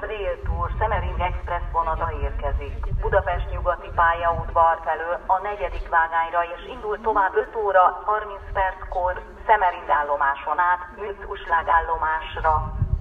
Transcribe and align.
Rád 0.00 0.38
Tour 0.44 0.70
Szemering 0.78 1.20
Express 1.20 1.62
vonata 1.72 2.12
érkezik. 2.22 2.94
Budapest 3.00 3.50
nyugati 3.50 3.90
pályaudvar 3.94 4.80
felől 4.84 5.18
a 5.26 5.38
negyedik 5.38 5.88
vágányra 5.88 6.42
és 6.54 6.66
indul 6.74 7.00
tovább 7.00 7.34
5 7.34 7.56
óra 7.56 8.02
30 8.04 8.40
perckor 8.52 9.22
Szemering 9.46 9.88
állomáson 9.88 10.58
át 10.58 10.82
Műcuslag 10.96 11.68
állomásra. 11.68 12.54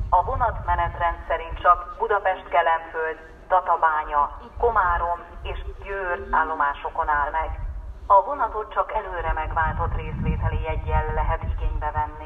A 0.10 0.24
vonat 0.24 0.66
menetrend 0.66 1.18
szerint 1.28 1.60
csak 1.60 1.96
Budapest 1.98 2.48
Kelemföld, 2.50 3.18
Tatabánya, 3.48 4.38
Komárom 4.60 5.20
és 5.42 5.60
Győr 5.84 6.28
állomásokon 6.32 7.10
áll 7.10 7.30
meg. 7.32 7.60
A 8.08 8.24
vonatot 8.24 8.74
csak 8.74 8.94
előre 8.94 9.34
megváltott 9.34 9.96
részvételi 9.96 10.62
jeggyel 10.62 11.14
lehet 11.14 11.44
igénybe 11.44 11.92
venni. 11.92 12.17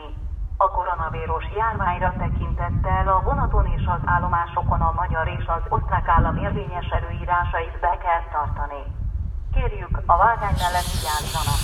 A 0.65 0.69
koronavírus 0.69 1.45
járványra 1.55 2.13
tekintettel 2.17 3.07
a 3.07 3.21
vonaton 3.23 3.65
és 3.65 3.83
az 3.85 3.99
állomásokon 4.05 4.81
a 4.81 4.91
magyar 4.95 5.27
és 5.27 5.45
az 5.47 5.61
osztrák 5.69 6.07
állam 6.07 6.37
érvényes 6.37 6.87
előírásait 6.89 7.79
be 7.79 7.97
kell 8.03 8.23
tartani. 8.31 8.83
Kérjük, 9.53 10.01
a 10.05 10.17
vágány 10.17 10.55
mellett 10.61 10.89
vigyázzanak! 10.93 11.59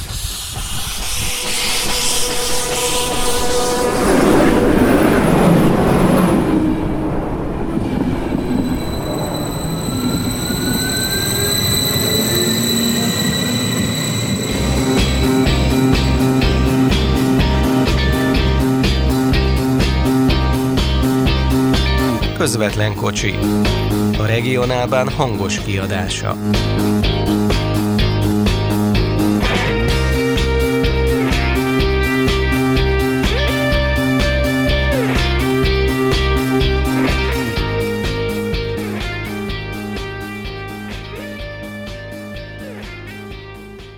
Közvetlen 22.47 22.95
kocsi. 22.95 23.33
A 24.19 24.25
regionálban 24.25 25.09
hangos 25.09 25.59
kiadása. 25.59 26.35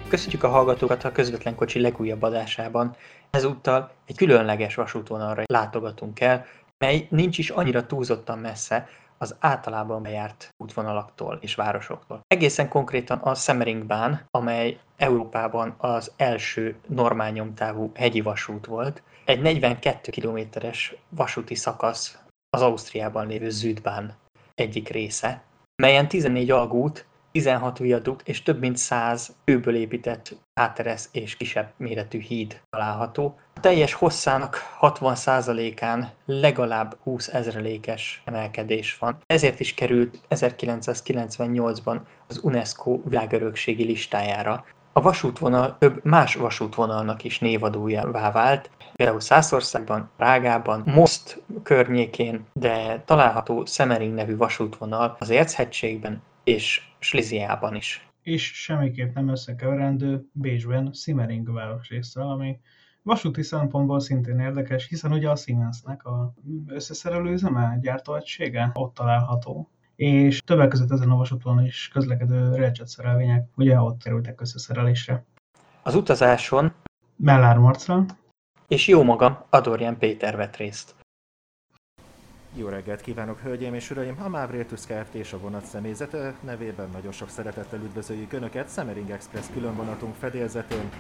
Köszönjük 0.08 0.44
a 0.44 0.48
hallgatókat 0.48 1.04
a 1.04 1.12
közvetlen 1.12 1.56
kocsi 1.56 1.82
legújabb 1.82 2.22
adásában. 2.22 2.96
Ezúttal 3.30 3.92
egy 4.06 4.18
különleges 4.18 4.76
vasútvonalra 4.76 5.44
látogatunk 5.46 6.20
el, 6.20 6.46
mely 6.80 7.08
nincs 7.10 7.38
is 7.38 7.50
annyira 7.50 7.86
túlzottan 7.86 8.40
messze 8.40 8.88
az 9.18 9.36
általában 9.40 10.02
bejárt 10.02 10.50
útvonalaktól 10.58 11.38
és 11.42 11.56
városoktól. 11.56 12.22
Egészen 12.28 12.70
konkrétan 12.70 13.18
a 13.18 13.36
Semmeringbán, 13.36 14.26
amely 14.32 14.80
Európában 14.98 15.76
az 15.78 16.12
első 16.16 16.76
normál 16.88 17.32
nyomtávú 17.32 17.92
hegyi 17.96 18.22
vasút 18.22 18.66
volt, 18.66 19.04
egy 19.26 19.42
42 19.42 20.12
kilométeres 20.12 20.96
vasúti 21.10 21.56
szakasz 21.56 22.18
az 22.50 22.62
Ausztriában 22.62 23.28
lévő 23.28 23.50
Südbahn 23.50 24.12
egyik 24.56 24.90
része, 24.90 25.44
melyen 25.82 26.08
14 26.08 26.52
algút 26.52 27.06
16 27.32 27.78
viadukt 27.78 28.28
és 28.28 28.44
több 28.44 28.60
mint 28.60 28.78
100 28.78 29.36
kőből 29.46 29.76
épített 29.76 30.36
áteresz 30.54 31.10
és 31.12 31.38
kisebb 31.38 31.72
méretű 31.78 32.20
híd 32.20 32.62
található. 32.70 33.40
A 33.56 33.60
teljes 33.60 33.94
hosszának 33.94 34.58
60%-án 34.82 36.10
legalább 36.26 36.98
20 37.04 37.28
ezrelékes 37.28 38.22
emelkedés 38.26 38.98
van. 38.98 39.18
Ezért 39.26 39.60
is 39.60 39.74
került 39.74 40.20
1998-ban 40.30 42.00
az 42.28 42.40
UNESCO 42.44 43.00
világörökségi 43.06 43.84
listájára. 43.84 44.66
A 44.94 45.02
vasútvonal 45.02 45.76
több 45.80 46.06
más 46.06 46.36
vasútvonalnak 46.36 47.24
is 47.24 47.40
névadójává 47.40 48.32
vált, 48.32 48.70
például 48.96 49.20
Szászországban, 49.20 50.10
Rágában, 50.18 50.84
Most 50.86 51.42
környékén, 51.64 52.46
de 52.54 53.04
található 53.06 53.66
Szemering 53.66 54.14
nevű 54.14 54.38
vasútvonal 54.38 55.16
az 55.20 55.30
Érchegységben, 55.30 56.22
és 56.50 56.82
Sliziában 57.00 57.76
is. 57.76 58.08
És 58.22 58.44
semmiképp 58.54 59.14
nem 59.14 59.28
összekeverendő 59.28 60.26
Bécsben 60.32 60.92
Simmering 60.94 61.54
városrészsel, 61.54 62.30
ami 62.30 62.60
vasúti 63.04 63.44
szempontból 63.44 64.00
szintén 64.00 64.40
érdekes, 64.40 64.88
hiszen 64.88 65.12
ugye 65.12 65.30
a 65.30 65.36
Siemensnek 65.36 66.06
a 66.06 66.34
összeszerelő 66.68 67.32
üzeme, 67.32 67.78
gyártóegysége 67.82 68.72
ott 68.74 68.94
található, 68.94 69.70
és 69.96 70.42
többek 70.42 70.68
között 70.68 70.92
ezen 70.92 71.10
a 71.10 71.16
vasúton 71.16 71.66
is 71.66 71.90
közlekedő 71.94 72.50
railjet 72.50 72.88
szerelvények 72.88 73.48
ugye 73.56 73.80
ott 73.80 74.04
kerültek 74.04 74.42
összeszerelésre. 74.42 75.26
Az 75.84 75.96
utazáson 75.96 76.74
Mellár 77.16 77.58
Marcra 77.58 78.06
és 78.68 78.88
jó 78.88 79.04
magam, 79.04 79.38
Adorján 79.50 79.98
Péter 79.98 80.36
vett 80.36 80.56
részt. 80.56 80.99
Jó 82.56 82.68
reggelt 82.68 83.02
kívánok, 83.02 83.40
hölgyeim 83.40 83.74
és 83.74 83.92
uraim! 83.92 84.16
A 84.24 84.30
Mávrétusz 84.30 84.86
Kft. 84.86 85.14
és 85.14 85.34
a 85.34 85.40
vonat 85.40 85.66
személyzete 85.66 86.34
nevében 86.44 86.90
nagyon 86.90 87.12
sok 87.12 87.30
szeretettel 87.30 87.80
üdvözöljük 87.80 88.34
Önöket 88.34 88.68
Szemering 88.68 89.10
Express 89.10 89.46
különvonatunk 89.54 90.16
fedélzetén. 90.16 90.92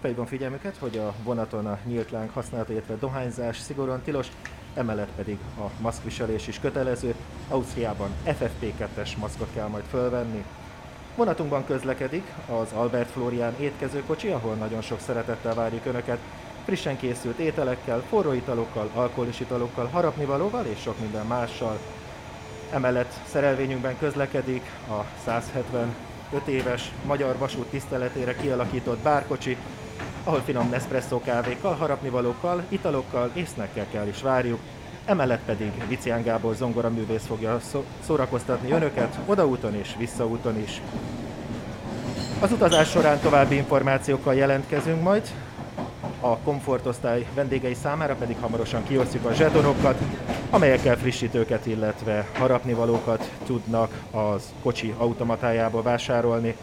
Felhívom 0.00 0.26
figyelmüket, 0.26 0.76
hogy 0.76 0.98
a 0.98 1.14
vonaton 1.22 1.66
a 1.66 1.78
nyílt 1.84 2.10
láng 2.10 2.30
használata, 2.30 2.72
illetve 2.72 2.96
dohányzás 2.96 3.58
szigorúan 3.58 4.02
tilos, 4.02 4.28
emellett 4.74 5.10
pedig 5.16 5.38
a 5.58 5.70
maszkviselés 5.80 6.48
is 6.48 6.60
kötelező. 6.60 7.14
Ausztriában 7.48 8.10
FFP2-es 8.26 9.16
maszkot 9.18 9.52
kell 9.54 9.68
majd 9.68 9.84
fölvenni. 9.84 10.44
Vonatunkban 11.16 11.64
közlekedik 11.64 12.32
az 12.60 12.72
Albert 12.72 13.10
Florian 13.10 13.54
étkezőkocsi, 13.60 14.28
ahol 14.28 14.54
nagyon 14.54 14.80
sok 14.80 15.00
szeretettel 15.00 15.54
várjuk 15.54 15.86
Önöket 15.86 16.18
frissen 16.68 16.96
készült 16.96 17.38
ételekkel, 17.38 18.02
forró 18.08 18.32
italokkal, 18.32 18.90
alkoholis 18.94 19.40
italokkal, 19.40 19.86
harapnivalóval 19.86 20.64
és 20.64 20.80
sok 20.80 21.00
minden 21.00 21.26
mással. 21.26 21.78
Emellett 22.70 23.12
szerelvényünkben 23.30 23.98
közlekedik 23.98 24.62
a 24.88 25.04
175 25.24 25.88
éves 26.46 26.92
magyar 27.06 27.36
vasút 27.38 27.66
tiszteletére 27.66 28.34
kialakított 28.34 28.98
bárkocsi, 28.98 29.56
ahol 30.24 30.40
finom 30.40 30.68
Nespresso 30.68 31.20
kávékkal, 31.20 31.74
harapnivalókkal, 31.74 32.64
italokkal 32.68 33.30
és 33.32 33.48
snackekkel 33.48 34.08
is 34.08 34.22
várjuk. 34.22 34.60
Emellett 35.04 35.44
pedig 35.44 35.72
Vicián 35.88 36.22
Gábor 36.22 36.54
zongoraművész 36.54 37.26
fogja 37.26 37.60
szórakoztatni 38.04 38.70
önöket 38.70 39.18
odaúton 39.26 39.74
és 39.74 39.94
visszaúton 39.98 40.58
is. 40.58 40.80
Az 42.40 42.52
utazás 42.52 42.90
során 42.90 43.18
további 43.18 43.54
információkkal 43.54 44.34
jelentkezünk 44.34 45.02
majd, 45.02 45.28
a 46.20 46.36
komfortosztály 46.36 47.26
vendégei 47.34 47.74
számára 47.74 48.14
pedig 48.14 48.36
hamarosan 48.40 48.84
kiosztjuk 48.84 49.24
a 49.24 49.32
zsetonokat, 49.32 49.98
amelyekkel 50.50 50.96
frissítőket, 50.96 51.66
illetve 51.66 52.26
harapnivalókat 52.38 53.30
tudnak 53.46 54.02
az 54.10 54.42
kocsi 54.62 54.94
automatájából 54.98 55.82
vásárolni. 55.82 56.56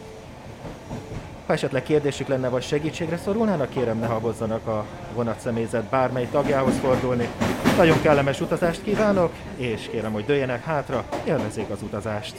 Ha 1.46 1.52
esetleg 1.52 1.82
kérdésük 1.82 2.28
lenne 2.28 2.48
vagy 2.48 2.62
segítségre 2.62 3.16
szorulnának, 3.16 3.70
kérem 3.70 3.98
ne 3.98 4.06
habozzanak 4.06 4.66
a 4.66 4.84
vonatszemélyzet 5.14 5.84
bármely 5.84 6.28
tagjához 6.30 6.74
fordulni. 6.76 7.28
Nagyon 7.76 8.00
kellemes 8.00 8.40
utazást 8.40 8.82
kívánok, 8.82 9.32
és 9.56 9.88
kérem, 9.90 10.12
hogy 10.12 10.24
dőjenek 10.24 10.64
hátra, 10.64 11.04
élvezzék 11.24 11.70
az 11.70 11.82
utazást. 11.82 12.34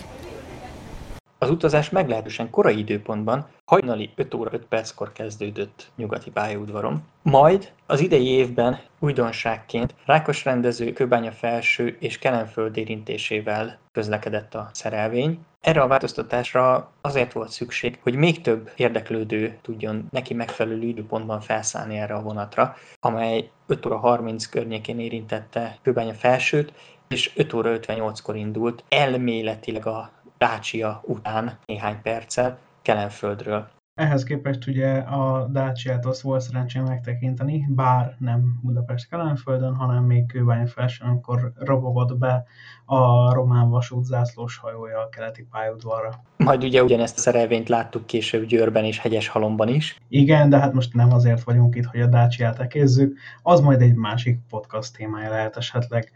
Az 1.39 1.49
utazás 1.49 1.89
meglehetősen 1.89 2.49
korai 2.49 2.77
időpontban, 2.77 3.47
hajnali 3.65 4.09
5 4.15 4.33
óra 4.33 4.49
5 4.53 4.65
perckor 4.65 5.11
kezdődött 5.11 5.91
nyugati 5.95 6.29
pályaudvaron. 6.29 7.03
Majd 7.21 7.71
az 7.85 7.99
idei 7.99 8.27
évben 8.27 8.79
újdonságként 8.99 9.95
Rákos 10.05 10.45
rendező 10.45 10.93
Kőbánya 10.93 11.31
felső 11.31 11.97
és 11.99 12.19
Kelenföld 12.19 12.77
érintésével 12.77 13.77
közlekedett 13.91 14.55
a 14.55 14.69
szerelvény. 14.73 15.39
Erre 15.61 15.81
a 15.81 15.87
változtatásra 15.87 16.91
azért 17.01 17.33
volt 17.33 17.49
szükség, 17.49 17.99
hogy 18.03 18.15
még 18.15 18.41
több 18.41 18.71
érdeklődő 18.75 19.57
tudjon 19.61 20.07
neki 20.11 20.33
megfelelő 20.33 20.87
időpontban 20.87 21.41
felszállni 21.41 21.97
erre 21.97 22.13
a 22.13 22.21
vonatra, 22.21 22.75
amely 22.99 23.49
5 23.67 23.85
óra 23.85 23.97
30 23.97 24.45
környékén 24.45 24.99
érintette 24.99 25.77
Kőbánya 25.81 26.13
felsőt, 26.13 26.73
és 27.07 27.31
5 27.35 27.53
óra 27.53 27.77
58-kor 27.79 28.35
indult 28.35 28.83
elméletileg 28.89 29.85
a 29.85 30.11
Dácsia 30.37 31.01
után 31.05 31.57
néhány 31.65 32.01
perccel 32.01 32.57
Kelenföldről. 32.81 33.67
Ehhez 33.99 34.23
képest 34.23 34.67
ugye 34.67 34.97
a 34.97 35.47
Dácsiát 35.47 36.05
azt 36.05 36.21
volt 36.21 36.41
szerencsém 36.41 36.83
megtekinteni, 36.83 37.65
bár 37.69 38.15
nem 38.19 38.59
Budapest 38.61 39.09
Kelenföldön, 39.09 39.75
hanem 39.75 40.03
még 40.03 40.25
Kőbánya 40.25 40.67
felsőn, 40.67 41.07
amikor 41.07 41.51
robogott 41.55 42.17
be 42.17 42.43
a 42.85 43.33
román 43.33 43.69
vasút 43.69 44.05
zászlós 44.05 44.57
hajója 44.57 44.99
a 44.99 45.09
keleti 45.09 45.47
pályaudvarra. 45.51 46.09
Majd 46.37 46.63
ugye 46.63 46.83
ugyanezt 46.83 47.17
a 47.17 47.21
szerelvényt 47.21 47.69
láttuk 47.69 48.05
később 48.05 48.45
Győrben 48.45 48.83
és 48.83 48.99
Hegyeshalomban 48.99 49.67
is. 49.67 49.97
Igen, 50.07 50.49
de 50.49 50.59
hát 50.59 50.73
most 50.73 50.93
nem 50.93 51.13
azért 51.13 51.43
vagyunk 51.43 51.75
itt, 51.75 51.85
hogy 51.85 52.01
a 52.01 52.07
Dácsiát 52.07 52.59
ekézzük, 52.59 53.17
az 53.43 53.59
majd 53.59 53.81
egy 53.81 53.95
másik 53.95 54.39
podcast 54.49 54.95
témája 54.95 55.29
lehet 55.29 55.57
esetleg. 55.57 56.11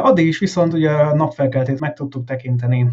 Addig 0.00 0.26
is 0.26 0.38
viszont 0.38 0.72
ugye 0.72 0.90
a 0.90 1.14
napfelkeltét 1.14 1.80
meg 1.80 1.94
tudtuk 1.94 2.24
tekinteni 2.24 2.90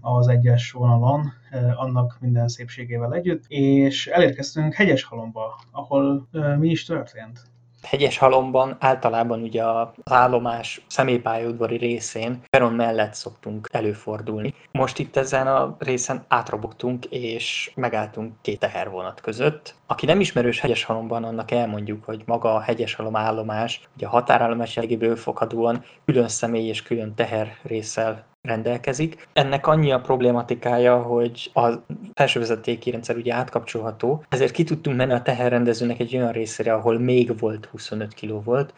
az 0.00 0.28
egyes 0.28 0.72
vonalon, 0.72 1.32
annak 1.74 2.16
minden 2.20 2.48
szépségével 2.48 3.14
együtt, 3.14 3.44
és 3.48 4.06
elérkeztünk 4.06 4.74
Hegyeshalomba, 4.74 5.60
ahol 5.70 6.28
mi 6.58 6.68
is 6.68 6.84
történt? 6.84 7.40
Hegyes 7.82 8.18
halomban 8.18 8.76
általában 8.80 9.42
ugye 9.42 9.64
az 9.64 9.88
állomás 10.04 10.80
személypályaudvari 10.86 11.76
részén 11.76 12.42
peron 12.50 12.72
mellett 12.72 13.14
szoktunk 13.14 13.68
előfordulni. 13.72 14.54
Most 14.72 14.98
itt 14.98 15.16
ezen 15.16 15.46
a 15.46 15.76
részen 15.78 16.24
átrobogtunk 16.28 17.04
és 17.04 17.72
megálltunk 17.74 18.32
két 18.40 18.58
tehervonat 18.58 19.20
között. 19.20 19.74
Aki 19.86 20.06
nem 20.06 20.20
ismerős 20.20 20.60
hegyes 20.60 20.84
halomban, 20.84 21.24
annak 21.24 21.50
elmondjuk, 21.50 22.04
hogy 22.04 22.22
maga 22.26 22.54
a 22.54 22.60
hegyes 22.60 22.94
halom 22.94 23.16
állomás, 23.16 23.88
ugye 23.96 24.06
a 24.06 24.10
határállomás 24.10 24.76
jellegéből 24.76 25.16
fakadóan 25.16 25.84
külön 26.04 26.28
személy 26.28 26.68
és 26.68 26.82
külön 26.82 27.14
teher 27.14 27.56
résszel 27.62 28.26
rendelkezik. 28.48 29.28
Ennek 29.32 29.66
annyi 29.66 29.92
a 29.92 30.00
problématikája, 30.00 31.02
hogy 31.02 31.50
a 31.54 31.72
felsővezetéki 32.14 32.90
rendszer 32.90 33.16
ugye 33.16 33.34
átkapcsolható, 33.34 34.24
ezért 34.28 34.52
ki 34.52 34.64
tudtunk 34.64 34.96
menni 34.96 35.12
a 35.12 35.22
teherrendezőnek 35.22 36.00
egy 36.00 36.16
olyan 36.16 36.32
részére, 36.32 36.72
ahol 36.74 36.98
még 36.98 37.38
volt 37.38 37.66
25 37.66 38.14
kg 38.14 38.44
volt, 38.44 38.74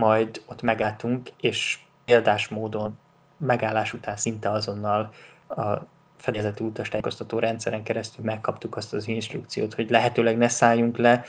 majd 0.00 0.42
ott 0.46 0.62
megálltunk, 0.62 1.28
és 1.40 1.78
példás 2.04 2.48
módon 2.48 2.98
megállás 3.38 3.92
után 3.92 4.16
szinte 4.16 4.50
azonnal 4.50 5.10
a 5.48 5.76
fedezeti 6.16 6.64
utas 6.64 6.88
tájékoztató 6.88 7.38
rendszeren 7.38 7.82
keresztül 7.82 8.24
megkaptuk 8.24 8.76
azt 8.76 8.92
az 8.92 9.08
instrukciót, 9.08 9.74
hogy 9.74 9.90
lehetőleg 9.90 10.36
ne 10.36 10.48
szálljunk 10.48 10.96
le, 10.96 11.24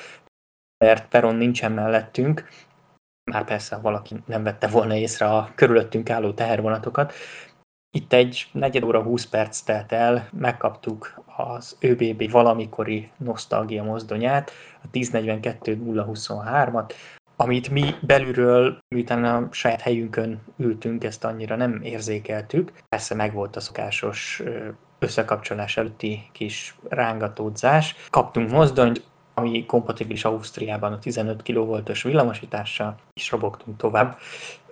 mert 0.85 1.07
peron 1.07 1.35
nincsen 1.35 1.71
mellettünk, 1.71 2.47
már 3.31 3.43
persze 3.43 3.77
valaki 3.77 4.15
nem 4.25 4.43
vette 4.43 4.67
volna 4.67 4.95
észre 4.95 5.25
a 5.25 5.51
körülöttünk 5.55 6.09
álló 6.09 6.33
tehervonatokat. 6.33 7.13
Itt 7.97 8.13
egy 8.13 8.47
negyed 8.51 8.83
óra 8.83 9.01
20 9.01 9.25
perc 9.25 9.59
telt 9.59 9.91
el, 9.91 10.29
megkaptuk 10.31 11.23
az 11.35 11.77
ÖBB 11.79 12.31
valamikori 12.31 13.11
nosztalgia 13.17 13.83
mozdonyát, 13.83 14.51
a 14.83 14.87
1042-023-at, 14.93 16.91
amit 17.35 17.69
mi 17.69 17.95
belülről, 18.01 18.77
miután 18.95 19.23
a 19.23 19.47
saját 19.51 19.81
helyünkön 19.81 20.41
ültünk, 20.57 21.03
ezt 21.03 21.23
annyira 21.23 21.55
nem 21.55 21.81
érzékeltük. 21.81 22.71
Persze 22.89 23.15
megvolt 23.15 23.55
a 23.55 23.59
szokásos 23.59 24.43
összekapcsolás 24.99 25.77
előtti 25.77 26.29
kis 26.31 26.75
rángatódzás. 26.89 27.95
Kaptunk 28.09 28.51
mozdonyt, 28.51 29.03
ami 29.33 29.65
kompatibilis 29.65 30.25
Ausztriában 30.25 30.93
a 30.93 30.99
15 30.99 31.41
kV-os 31.41 32.03
villamosítással, 32.03 32.95
és 33.13 33.31
robogtunk 33.31 33.77
tovább. 33.77 34.17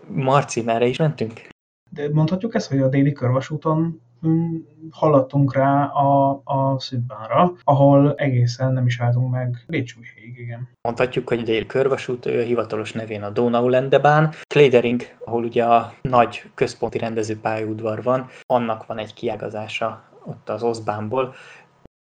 Marci, 0.08 0.62
merre 0.62 0.86
is 0.86 0.98
mentünk? 0.98 1.54
De 1.96 2.10
mondhatjuk 2.12 2.56
ezt, 2.56 2.70
hogy 2.70 2.80
a 2.80 2.88
déli 2.88 3.12
körvasúton 3.12 4.02
hm, 4.22 4.56
haladtunk 4.90 5.54
rá 5.54 5.86
a, 5.86 6.42
a 6.44 6.80
Szüdbánra, 6.80 7.54
ahol 7.64 8.16
egészen 8.16 8.74
nem 8.74 8.86
is 8.86 9.00
álltunk 9.00 9.32
meg 9.32 9.64
Bécsújhéig, 9.68 10.38
igen. 10.38 10.70
Mondhatjuk, 10.82 11.28
hogy 11.28 11.40
a 11.40 11.44
déli 11.44 11.66
körvasút 11.66 12.26
hivatalos 12.26 12.92
nevén 12.92 13.24
a 13.24 13.30
Donau-Lendebán. 13.30 14.34
Kledering, 14.48 15.02
ahol 15.26 15.44
ugye 15.44 15.64
a 15.66 15.94
nagy 16.02 16.44
központi 16.54 16.98
rendezőpályaudvar 16.98 18.04
van, 18.04 18.28
annak 18.46 18.86
van 18.86 18.98
egy 18.98 19.14
kiágazása 19.14 20.04
ott 20.26 20.50
az 20.50 20.64
Oszbánból, 20.64 21.34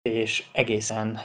és 0.09 0.45
egészen 0.51 1.19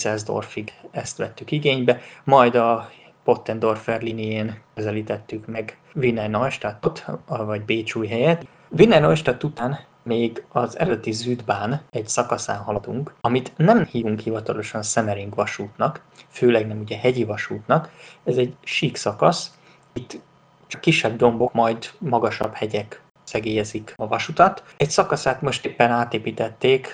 Zelsdorfig 0.00 0.72
ezt 0.90 1.16
vettük 1.16 1.50
igénybe, 1.50 2.00
majd 2.24 2.54
a 2.54 2.88
Pottendorfer 3.24 4.02
linién 4.02 4.60
közelítettük 4.74 5.46
meg 5.46 5.78
Wiener 5.94 6.30
Neustadtot, 6.30 7.04
vagy 7.26 7.62
Bécsúj 7.62 8.06
helyet. 8.06 8.46
Wiener 8.78 9.00
Neustadt 9.00 9.44
után 9.44 9.78
még 10.02 10.44
az 10.48 10.78
eredeti 10.78 11.12
Züdbán 11.12 11.82
egy 11.90 12.08
szakaszán 12.08 12.58
haladunk, 12.58 13.14
amit 13.20 13.52
nem 13.56 13.84
hívunk 13.84 14.20
hivatalosan 14.20 14.82
Szemering 14.82 15.34
vasútnak, 15.34 16.00
főleg 16.28 16.66
nem 16.66 16.78
ugye 16.78 16.98
hegyi 16.98 17.24
vasútnak, 17.24 17.90
ez 18.24 18.36
egy 18.36 18.54
sík 18.64 18.96
szakasz, 18.96 19.58
itt 19.92 20.20
csak 20.66 20.80
kisebb 20.80 21.16
dombok, 21.16 21.52
majd 21.52 21.90
magasabb 21.98 22.54
hegyek 22.54 23.02
szegélyezik 23.24 23.92
a 23.96 24.06
vasutat. 24.06 24.62
Egy 24.76 24.90
szakaszát 24.90 25.42
most 25.42 25.66
éppen 25.66 25.90
átépítették, 25.90 26.88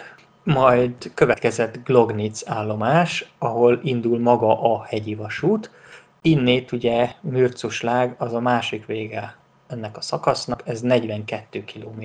majd 0.45 1.11
következett 1.15 1.85
Glognitz 1.85 2.45
állomás, 2.49 3.33
ahol 3.39 3.81
indul 3.83 4.19
maga 4.19 4.75
a 4.75 4.85
hegyi 4.85 5.15
vasút. 5.15 5.71
Innét 6.23 6.73
ugye 6.73 7.13
Mürcuslág 7.21 8.15
az 8.19 8.33
a 8.33 8.41
másik 8.41 8.87
vége 8.87 9.40
ennek 9.71 9.97
a 9.97 10.01
szakasznak, 10.01 10.63
ez 10.65 10.81
42 10.81 11.65
km, 11.65 12.05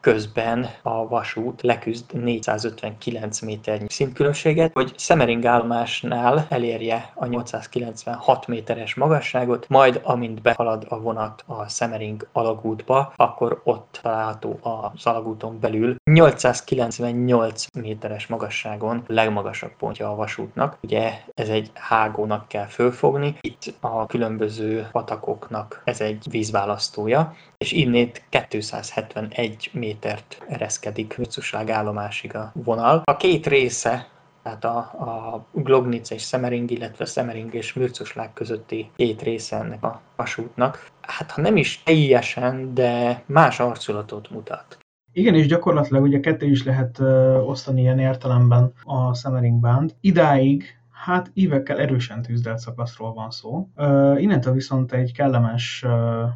közben 0.00 0.70
a 0.82 1.08
vasút 1.08 1.62
leküzd 1.62 2.12
459 2.22 3.40
méternyi 3.40 3.86
szintkülönbséget, 3.88 4.72
hogy 4.72 4.92
Szemering 4.96 5.44
állomásnál 5.44 6.46
elérje 6.48 7.12
a 7.14 7.26
896 7.26 8.46
méteres 8.46 8.94
magasságot, 8.94 9.68
majd 9.68 10.00
amint 10.02 10.42
behalad 10.42 10.86
a 10.88 11.00
vonat 11.00 11.44
a 11.46 11.68
Szemering 11.68 12.28
alagútba, 12.32 13.12
akkor 13.16 13.60
ott 13.64 13.98
található 14.02 14.58
az 14.62 15.06
alagúton 15.06 15.60
belül 15.60 15.96
898 16.04 17.66
méteres 17.78 18.26
magasságon 18.26 19.02
legmagasabb 19.06 19.72
pontja 19.78 20.10
a 20.10 20.14
vasútnak. 20.14 20.78
Ugye 20.82 21.12
ez 21.34 21.48
egy 21.48 21.70
hágónak 21.74 22.48
kell 22.48 22.66
fölfogni, 22.66 23.36
itt 23.40 23.74
a 23.80 24.06
különböző 24.06 24.88
patakoknak 24.92 25.82
ez 25.84 26.00
egy 26.00 26.26
vízválasztó 26.30 26.93
választója, 26.94 27.34
és 27.58 27.72
innét 27.72 28.22
271 28.48 29.70
métert 29.72 30.42
ereszkedik 30.48 31.18
Műcuslág 31.18 31.70
állomásig 31.70 32.34
a 32.34 32.52
vonal. 32.54 33.02
A 33.04 33.16
két 33.16 33.46
része 33.46 34.12
tehát 34.42 34.64
a, 34.64 34.76
a 34.78 35.46
Glognitz 35.52 36.12
és 36.12 36.22
Szemering, 36.22 36.70
illetve 36.70 37.04
Szemering 37.04 37.54
és 37.54 37.72
Mürcuslág 37.72 38.32
közötti 38.32 38.90
két 38.96 39.22
része 39.22 39.56
ennek 39.56 39.82
a 39.84 40.00
vasútnak. 40.16 40.86
Hát 41.00 41.30
ha 41.30 41.40
nem 41.40 41.56
is 41.56 41.82
teljesen, 41.82 42.74
de 42.74 43.22
más 43.26 43.60
arculatot 43.60 44.30
mutat. 44.30 44.78
Igen, 45.12 45.34
és 45.34 45.46
gyakorlatilag 45.46 46.02
ugye 46.02 46.20
ketté 46.20 46.46
is 46.46 46.64
lehet 46.64 46.98
uh, 46.98 47.48
osztani 47.48 47.80
ilyen 47.80 47.98
értelemben 47.98 48.72
a 48.82 49.14
Szemering 49.14 49.60
Band. 49.60 49.94
Idáig 50.00 50.78
hát 51.04 51.30
évekkel 51.32 51.78
erősen 51.78 52.22
tűzdelt 52.22 52.58
szakaszról 52.58 53.12
van 53.12 53.30
szó. 53.30 53.68
Uh, 53.76 54.22
innentől 54.22 54.52
viszont 54.52 54.92
egy 54.92 55.12
kellemes, 55.12 55.82
uh, 55.86 55.92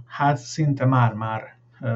hát 0.07 0.37
szinte 0.37 0.85
már-már 0.85 1.43
uh, 1.81 1.91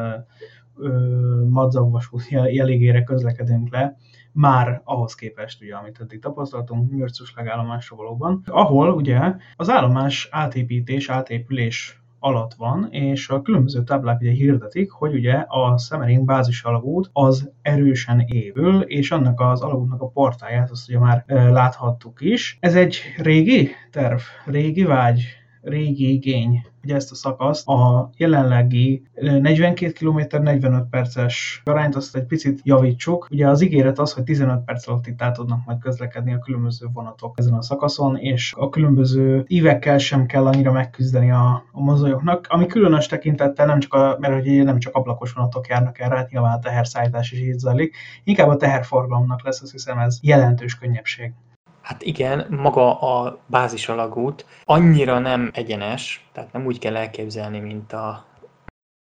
madzagvasút 1.48 2.28
jelégére 2.28 3.04
közlekedünk 3.04 3.70
le, 3.70 3.96
már 4.32 4.80
ahhoz 4.84 5.14
képest, 5.14 5.62
ugye, 5.62 5.74
amit 5.74 6.00
eddig 6.00 6.20
tapasztaltunk, 6.20 6.90
Mürcus 6.90 7.34
legállomásra 7.36 7.96
valóban, 7.96 8.42
ahol 8.46 8.90
ugye 8.92 9.34
az 9.56 9.70
állomás 9.70 10.28
átépítés, 10.30 11.08
átépülés 11.08 12.01
alatt 12.22 12.54
van, 12.54 12.88
és 12.90 13.28
a 13.28 13.42
különböző 13.42 13.82
táblák 13.82 14.20
ugye 14.20 14.30
hirdetik, 14.30 14.90
hogy 14.90 15.14
ugye 15.14 15.32
a 15.32 15.78
Szemering 15.78 16.24
bázis 16.24 16.62
alagút 16.62 17.10
az 17.12 17.50
erősen 17.62 18.20
épül, 18.20 18.80
és 18.80 19.10
annak 19.10 19.40
az 19.40 19.60
alagútnak 19.60 20.02
a 20.02 20.08
portáját 20.08 20.70
azt 20.70 20.88
ugye 20.88 20.98
már 20.98 21.24
láthattuk 21.26 22.20
is. 22.20 22.56
Ez 22.60 22.74
egy 22.74 22.98
régi 23.16 23.70
terv, 23.90 24.20
régi 24.44 24.84
vágy, 24.84 25.22
régi 25.62 26.12
igény 26.12 26.62
hogy 26.82 26.90
ezt 26.90 27.10
a 27.10 27.14
szakaszt 27.14 27.68
a 27.68 28.10
jelenlegi 28.16 29.02
42 29.14 29.92
km 29.92 30.20
45 30.42 30.84
perces 30.90 31.62
arányt 31.64 31.94
azt 31.94 32.16
egy 32.16 32.24
picit 32.24 32.60
javítsuk. 32.62 33.28
Ugye 33.30 33.48
az 33.48 33.60
ígéret 33.60 33.98
az, 33.98 34.12
hogy 34.12 34.24
15 34.24 34.64
perc 34.64 34.88
alatt 34.88 35.06
itt 35.06 35.22
át 35.22 35.34
tudnak 35.34 35.66
majd 35.66 35.78
közlekedni 35.78 36.32
a 36.32 36.38
különböző 36.38 36.86
vonatok 36.92 37.38
ezen 37.38 37.52
a 37.52 37.62
szakaszon, 37.62 38.16
és 38.16 38.54
a 38.56 38.68
különböző 38.68 39.44
ívekkel 39.46 39.98
sem 39.98 40.26
kell 40.26 40.46
annyira 40.46 40.72
megküzdeni 40.72 41.30
a, 41.30 41.64
a 41.72 41.80
mozolyoknak, 41.80 42.46
ami 42.48 42.66
különös 42.66 43.06
tekintettel 43.06 43.66
nem 43.66 43.80
csak 43.80 43.94
a, 43.94 44.16
mert 44.20 44.40
ugye 44.40 44.62
nem 44.62 44.78
csak 44.78 44.94
ablakos 44.94 45.32
vonatok 45.32 45.68
járnak 45.68 45.98
el, 45.98 46.10
hát 46.10 46.30
nyilván 46.30 46.56
a 46.56 46.58
teherszállítás 46.58 47.32
is 47.32 47.40
így 47.40 47.58
zajlik, 47.58 47.96
inkább 48.24 48.48
a 48.48 48.56
teherforgalomnak 48.56 49.44
lesz, 49.44 49.62
azt 49.62 49.72
hiszem 49.72 49.98
ez 49.98 50.18
jelentős 50.22 50.78
könnyebbség. 50.78 51.32
Hát 51.82 52.02
igen, 52.02 52.46
maga 52.50 53.00
a 53.00 53.38
bázis 53.46 53.88
alagút 53.88 54.46
annyira 54.64 55.18
nem 55.18 55.50
egyenes, 55.54 56.28
tehát 56.32 56.52
nem 56.52 56.66
úgy 56.66 56.78
kell 56.78 56.96
elképzelni, 56.96 57.58
mint 57.58 57.92
a, 57.92 58.24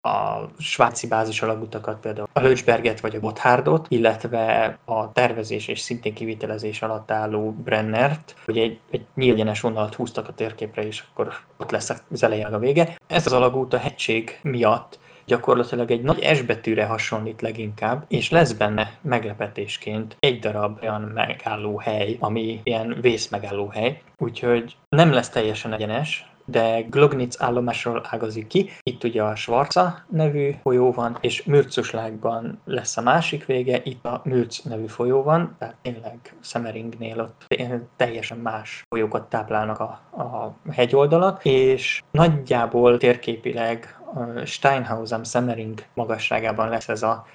a 0.00 0.48
svájci 0.58 1.06
bázis 1.06 1.42
alagutakat, 1.42 2.00
például 2.00 2.28
a 2.32 2.40
Löcsberget 2.40 3.00
vagy 3.00 3.16
a 3.16 3.20
Gotthardot, 3.20 3.86
illetve 3.88 4.78
a 4.84 5.12
tervezés 5.12 5.68
és 5.68 5.80
szintén 5.80 6.14
kivitelezés 6.14 6.82
alatt 6.82 7.10
álló 7.10 7.50
Brennert, 7.50 8.34
hogy 8.44 8.58
egy, 8.58 8.80
egy 8.90 9.06
nyílgyenes 9.14 9.60
vonalat 9.60 9.94
húztak 9.94 10.28
a 10.28 10.34
térképre, 10.34 10.86
és 10.86 11.04
akkor 11.12 11.32
ott 11.56 11.70
lesz 11.70 11.92
az 12.10 12.22
eleje 12.22 12.46
a 12.46 12.58
vége. 12.58 12.96
Ez 13.06 13.26
az 13.26 13.32
alagút 13.32 13.72
a 13.72 13.78
hegység 13.78 14.38
miatt 14.42 14.98
gyakorlatilag 15.26 15.90
egy 15.90 16.02
nagy 16.02 16.28
S 16.34 16.42
betűre 16.42 16.84
hasonlít 16.84 17.40
leginkább, 17.40 18.04
és 18.08 18.30
lesz 18.30 18.52
benne 18.52 18.98
meglepetésként 19.00 20.16
egy 20.18 20.38
darab 20.38 20.78
olyan 20.82 21.00
megálló 21.00 21.78
hely, 21.78 22.16
ami 22.20 22.60
ilyen 22.62 22.96
vészmegálló 23.00 23.68
hely, 23.68 24.02
úgyhogy 24.18 24.76
nem 24.88 25.12
lesz 25.12 25.28
teljesen 25.28 25.72
egyenes, 25.72 26.32
de 26.44 26.80
Glognitz 26.90 27.42
állomásról 27.42 28.02
ágazik 28.08 28.46
ki. 28.46 28.70
Itt 28.82 29.04
ugye 29.04 29.22
a 29.22 29.34
Schwarza 29.34 30.04
nevű 30.08 30.54
folyó 30.62 30.92
van, 30.92 31.18
és 31.20 31.42
Mürzuslágban 31.44 32.60
lesz 32.64 32.96
a 32.96 33.02
másik 33.02 33.46
vége, 33.46 33.80
itt 33.84 34.04
a 34.04 34.20
Mürz 34.24 34.62
nevű 34.64 34.86
folyó 34.86 35.22
van, 35.22 35.56
tehát 35.58 35.76
tényleg 35.82 36.34
Semmeringgnél 36.40 37.20
ott 37.20 37.54
teljesen 37.96 38.38
más 38.38 38.84
folyókat 38.88 39.28
táplálnak 39.28 39.80
a, 39.80 40.00
a 40.22 40.56
hegyoldalak, 40.70 41.44
és 41.44 42.02
nagyjából 42.10 42.98
térképileg 42.98 43.96
Steinhausen 44.44 45.24
Semmering 45.24 45.84
magasságában 45.94 46.68
lesz 46.68 46.88
ez 46.88 47.02
a 47.02 47.26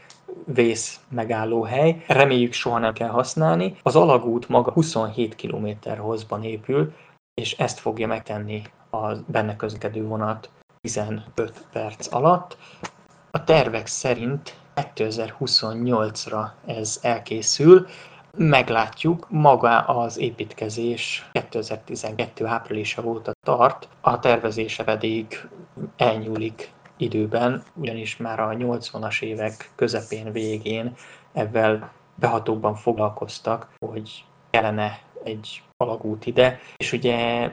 vész 0.45 0.99
megállóhely. 1.09 2.03
Reméljük 2.07 2.53
soha 2.53 2.77
nem 2.77 2.93
kell 2.93 3.09
használni. 3.09 3.75
Az 3.83 3.95
alagút 3.95 4.49
maga 4.49 4.71
27 4.71 5.35
km 5.35 5.89
hosszban 5.97 6.43
épül, 6.43 6.93
és 7.33 7.53
ezt 7.53 7.79
fogja 7.79 8.07
megtenni 8.07 8.61
a 8.89 9.13
benne 9.25 9.55
közlekedő 9.55 10.03
vonat 10.03 10.49
15 10.81 11.23
perc 11.71 12.13
alatt. 12.13 12.57
A 13.31 13.43
tervek 13.43 13.87
szerint 13.87 14.55
2028-ra 14.75 16.47
ez 16.65 16.99
elkészül, 17.01 17.87
meglátjuk, 18.37 19.27
maga 19.29 19.79
az 19.79 20.17
építkezés 20.17 21.29
2012 21.31 22.45
áprilisa 22.45 23.03
óta 23.03 23.31
tart, 23.45 23.87
a 24.01 24.19
tervezése 24.19 24.83
pedig 24.83 25.47
elnyúlik 25.97 26.71
időben, 26.97 27.63
ugyanis 27.73 28.17
már 28.17 28.39
a 28.39 28.49
80-as 28.49 29.21
évek 29.21 29.71
közepén, 29.75 30.31
végén 30.31 30.95
ebben 31.33 31.89
behatóbban 32.15 32.75
foglalkoztak, 32.75 33.69
hogy 33.79 34.25
kellene 34.49 34.99
egy 35.23 35.63
alagút 35.77 36.25
ide, 36.25 36.59
és 36.77 36.91
ugye 36.91 37.51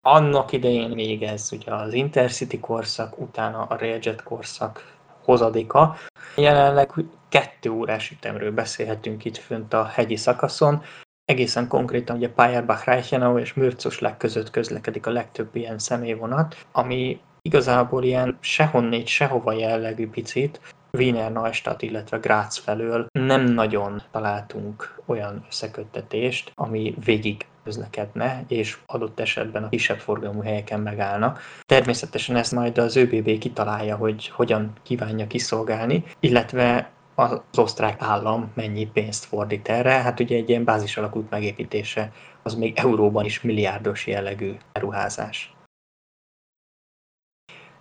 annak 0.00 0.52
idején 0.52 0.90
még 0.90 1.22
ez 1.22 1.48
ugye 1.52 1.74
az 1.74 1.92
Intercity 1.92 2.60
korszak, 2.60 3.18
utána 3.18 3.62
a 3.62 3.76
Railjet 3.76 4.22
korszak 4.22 4.96
hozadéka. 5.24 5.96
Jelenleg 6.36 6.90
kettő 7.28 7.70
órás 7.70 8.10
ütemről 8.10 8.52
beszélhetünk 8.52 9.24
itt 9.24 9.36
fönt 9.36 9.72
a 9.72 9.84
hegyi 9.84 10.16
szakaszon, 10.16 10.82
egészen 11.24 11.68
konkrétan 11.68 12.16
ugye 12.16 12.30
Payerbach 12.30 12.86
Reichenau 12.86 13.38
és 13.38 13.54
Mürzusleg 13.54 14.16
között 14.16 14.50
közlekedik 14.50 15.06
a 15.06 15.10
legtöbb 15.10 15.54
ilyen 15.56 15.78
személyvonat, 15.78 16.56
ami 16.72 17.20
igazából 17.42 18.04
ilyen 18.04 18.36
sehonnét, 18.40 19.06
sehova 19.06 19.52
jellegű 19.52 20.08
picit, 20.08 20.60
Wiener 20.98 21.32
Neustadt, 21.32 21.82
illetve 21.82 22.16
Graz 22.16 22.56
felől 22.56 23.06
nem 23.12 23.44
nagyon 23.44 24.02
találtunk 24.10 25.00
olyan 25.06 25.44
összeköttetést, 25.48 26.52
ami 26.54 26.94
végig 27.04 27.46
közlekedne, 27.64 28.44
és 28.48 28.78
adott 28.86 29.20
esetben 29.20 29.64
a 29.64 29.68
kisebb 29.68 29.98
forgalmú 29.98 30.42
helyeken 30.42 30.80
megállna. 30.80 31.36
Természetesen 31.66 32.36
ezt 32.36 32.52
majd 32.52 32.78
az 32.78 32.96
ÖBB 32.96 33.38
kitalálja, 33.38 33.96
hogy 33.96 34.28
hogyan 34.28 34.72
kívánja 34.82 35.26
kiszolgálni, 35.26 36.04
illetve 36.20 36.90
az 37.14 37.40
osztrák 37.56 38.02
állam 38.02 38.50
mennyi 38.54 38.86
pénzt 38.86 39.24
fordít 39.24 39.68
erre. 39.68 39.92
Hát 39.92 40.20
ugye 40.20 40.36
egy 40.36 40.48
ilyen 40.48 40.64
bázis 40.64 40.96
alakút 40.96 41.30
megépítése 41.30 42.12
az 42.42 42.54
még 42.54 42.78
euróban 42.78 43.24
is 43.24 43.40
milliárdos 43.40 44.06
jellegű 44.06 44.52
beruházás. 44.72 45.54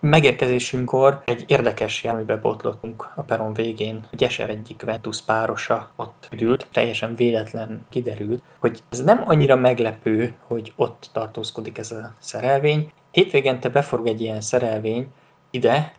Megérkezésünkkor 0.01 1.21
egy 1.25 1.43
érdekes 1.47 2.03
járműbe 2.03 2.35
botlottunk 2.35 3.11
a 3.15 3.21
peron 3.21 3.53
végén. 3.53 4.07
A 4.11 4.15
Gyeser 4.15 4.49
egyik 4.49 4.81
Ventus 4.81 5.21
párosa 5.21 5.91
ott 5.95 6.27
ült, 6.39 6.67
teljesen 6.71 7.15
véletlen 7.15 7.85
kiderült, 7.89 8.43
hogy 8.59 8.83
ez 8.89 9.03
nem 9.03 9.23
annyira 9.25 9.55
meglepő, 9.55 10.33
hogy 10.47 10.73
ott 10.75 11.09
tartózkodik 11.13 11.77
ez 11.77 11.91
a 11.91 12.15
szerelvény. 12.19 12.91
Hétvégente 13.11 13.69
beforog 13.69 14.07
egy 14.07 14.21
ilyen 14.21 14.41
szerelvény 14.41 15.07
ide, 15.49 15.93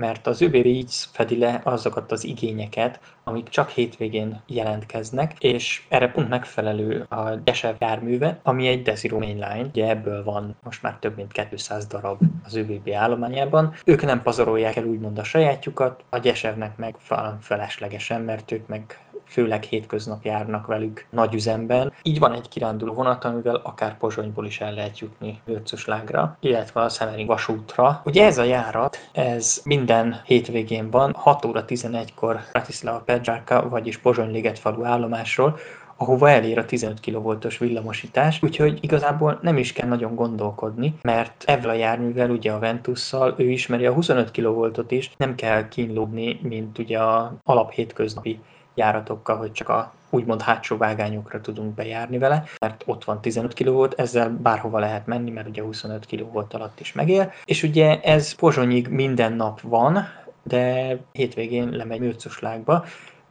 mert 0.00 0.26
az 0.26 0.42
ÖBB 0.42 0.54
így 0.54 0.92
fedi 1.12 1.38
le 1.38 1.60
azokat 1.64 2.12
az 2.12 2.24
igényeket, 2.24 3.00
amik 3.24 3.48
csak 3.48 3.68
hétvégén 3.68 4.42
jelentkeznek, 4.46 5.36
és 5.38 5.82
erre 5.88 6.10
pont 6.10 6.28
megfelelő 6.28 7.06
a 7.08 7.34
Desev 7.36 7.74
járműve, 7.78 8.40
ami 8.42 8.66
egy 8.66 8.82
Desiro 8.82 9.18
Mainline, 9.18 9.68
ugye 9.72 9.88
ebből 9.88 10.24
van 10.24 10.56
most 10.62 10.82
már 10.82 10.96
több 11.00 11.16
mint 11.16 11.48
200 11.48 11.86
darab 11.86 12.20
az 12.44 12.54
ÖBB 12.54 12.90
állományában. 12.94 13.74
Ők 13.84 14.02
nem 14.02 14.22
pazarolják 14.22 14.76
el 14.76 14.84
úgymond 14.84 15.18
a 15.18 15.24
sajátjukat, 15.24 16.04
a 16.08 16.18
Desevnek 16.18 16.76
meg 16.76 16.94
feleslegesen, 17.40 18.20
mert 18.20 18.52
ők 18.52 18.66
meg 18.66 18.98
főleg 19.26 19.62
hétköznap 19.62 20.24
járnak 20.24 20.66
velük 20.66 21.06
nagy 21.10 21.34
üzemben. 21.34 21.92
Így 22.02 22.18
van 22.18 22.32
egy 22.32 22.48
kiránduló 22.48 22.92
vonat, 22.92 23.24
amivel 23.24 23.60
akár 23.62 23.96
Pozsonyból 23.96 24.46
is 24.46 24.60
el 24.60 24.74
lehet 24.74 24.98
jutni 24.98 25.40
Vörcöslágra, 25.44 26.36
illetve 26.40 26.80
a 26.80 26.88
Szemering 26.88 27.28
vasútra. 27.28 28.02
Ugye 28.04 28.24
ez 28.24 28.38
a 28.38 28.44
járat, 28.44 28.96
ez 29.12 29.60
minden 29.64 30.20
hétvégén 30.24 30.90
van, 30.90 31.12
6 31.12 31.44
óra 31.44 31.64
11-kor 31.66 32.40
Bratislava 32.52 32.98
Pedzsárka, 32.98 33.68
vagyis 33.68 33.98
Pozsony 33.98 34.52
falu 34.54 34.84
állomásról, 34.84 35.58
ahova 35.96 36.30
elér 36.30 36.58
a 36.58 36.64
15 36.64 37.00
kV-os 37.00 37.58
villamosítás, 37.58 38.42
úgyhogy 38.42 38.78
igazából 38.80 39.38
nem 39.42 39.56
is 39.56 39.72
kell 39.72 39.88
nagyon 39.88 40.14
gondolkodni, 40.14 40.94
mert 41.02 41.44
ezzel 41.46 41.70
a 41.70 41.72
járművel, 41.72 42.30
ugye 42.30 42.52
a 42.52 42.58
Ventusszal, 42.58 43.34
ő 43.38 43.50
ismeri 43.50 43.86
a 43.86 43.92
25 43.92 44.30
kV-ot 44.30 44.90
is, 44.90 45.10
nem 45.16 45.34
kell 45.34 45.68
kínlódni, 45.68 46.38
mint 46.42 46.78
ugye 46.78 46.98
a 46.98 47.34
alap 47.44 47.72
hétköznapi 47.72 48.40
járatokkal, 48.74 49.36
hogy 49.36 49.52
csak 49.52 49.68
a 49.68 49.92
úgymond 50.10 50.42
hátsó 50.42 50.76
vágányokra 50.76 51.40
tudunk 51.40 51.74
bejárni 51.74 52.18
vele, 52.18 52.44
mert 52.60 52.82
ott 52.86 53.04
van 53.04 53.20
15 53.20 53.54
kV, 53.54 53.84
ezzel 53.96 54.30
bárhova 54.42 54.78
lehet 54.78 55.06
menni, 55.06 55.30
mert 55.30 55.48
ugye 55.48 55.62
25 55.62 56.06
kV 56.06 56.36
alatt 56.50 56.80
is 56.80 56.92
megél, 56.92 57.32
és 57.44 57.62
ugye 57.62 58.00
ez 58.00 58.32
Pozsonyig 58.32 58.88
minden 58.88 59.32
nap 59.32 59.60
van, 59.60 60.08
de 60.42 60.96
hétvégén 61.12 61.68
lemegy 61.68 62.00
Műrcoslágba, 62.00 62.84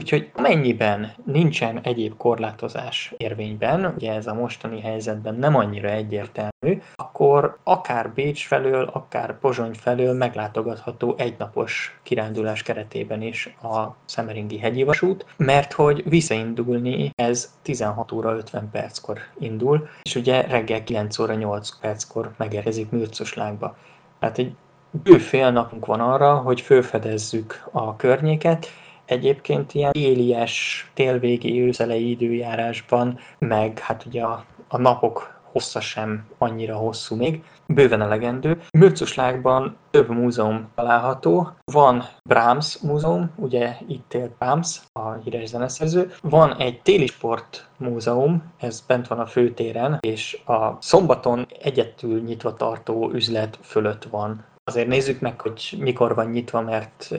Úgyhogy 0.04 0.32
amennyiben 0.36 1.14
nincsen 1.26 1.80
egyéb 1.84 2.18
korlátozás 2.18 3.14
érvényben, 3.18 3.94
ugye 3.96 4.14
ez 4.14 4.28
a 4.28 4.34
mostani 4.34 4.82
helyzetben 4.82 5.36
nem 5.36 5.56
annyira 5.56 5.90
egyértelmű, 5.90 6.82
akkor 6.96 7.58
akár 7.64 8.10
Bécs 8.10 8.48
felől, 8.48 8.90
akár 8.94 9.40
Pozsony 9.40 9.74
felől 9.74 10.14
meglátogatható 10.14 11.16
egynapos 11.18 12.00
kirándulás 12.02 12.64
keretében 12.64 13.22
is 13.22 13.56
a 13.62 13.96
Szemeringi 14.06 14.60
hegyi 14.60 14.84
vasút, 14.84 15.26
mert 15.38 15.74
hogy 15.74 16.10
visszaindulni 16.10 17.12
ez 17.16 17.54
16 17.62 18.12
óra 18.12 18.36
50 18.36 18.70
perckor 18.72 19.20
indul, 19.40 19.88
és 20.02 20.16
ugye 20.16 20.42
reggel 20.42 20.84
9 20.84 21.20
óra 21.20 21.34
8 21.34 21.80
perckor 21.80 22.34
megérkezik 22.38 22.90
Mürcoslágba. 22.90 23.78
Tehát 24.20 24.38
egy 24.38 24.56
bő 25.04 25.18
fél 25.18 25.52
napunk 25.52 25.86
van 25.86 26.00
arra, 26.00 26.36
hogy 26.36 26.62
felfedezzük 26.62 27.64
a 27.72 27.96
környéket, 27.96 28.68
Egyébként 29.14 29.74
ilyen 29.74 29.92
élies, 29.94 30.90
télvégi, 30.94 31.62
őzelei 31.62 32.10
időjárásban, 32.10 33.20
meg 33.40 33.80
hát 33.80 34.06
ugye 34.06 34.24
a, 34.24 34.46
a 34.68 34.78
napok 34.78 35.42
hossza 35.52 35.80
sem 35.80 36.26
annyira 36.38 36.76
hosszú 36.76 37.16
még, 37.16 37.44
bőven 37.68 38.02
elegendő. 38.02 38.62
Mürcuslágban 38.78 39.78
több 39.92 40.10
múzeum 40.10 40.68
található. 40.76 41.50
Van 41.72 42.04
Brahms 42.30 42.78
múzeum, 42.82 43.32
ugye 43.36 43.76
itt 43.88 44.14
él 44.14 44.36
Brahms, 44.40 44.82
a 44.92 45.14
híres 45.14 45.48
zeneszerző. 45.48 46.12
Van 46.22 46.58
egy 46.58 46.82
téli 46.82 47.06
sport 47.06 47.70
múzeum, 47.78 48.44
ez 48.60 48.84
bent 48.88 49.08
van 49.08 49.20
a 49.20 49.26
főtéren, 49.26 49.98
és 50.02 50.42
a 50.46 50.78
szombaton 50.80 51.46
egyetül 51.62 52.22
nyitva 52.22 52.54
tartó 52.54 53.12
üzlet 53.14 53.60
fölött 53.62 54.04
van 54.04 54.46
Azért 54.66 54.88
nézzük 54.88 55.20
meg, 55.20 55.42
hogy 55.42 55.78
mikor 55.80 56.16
van 56.16 56.30
nyitva, 56.30 56.62
mert 56.62 57.12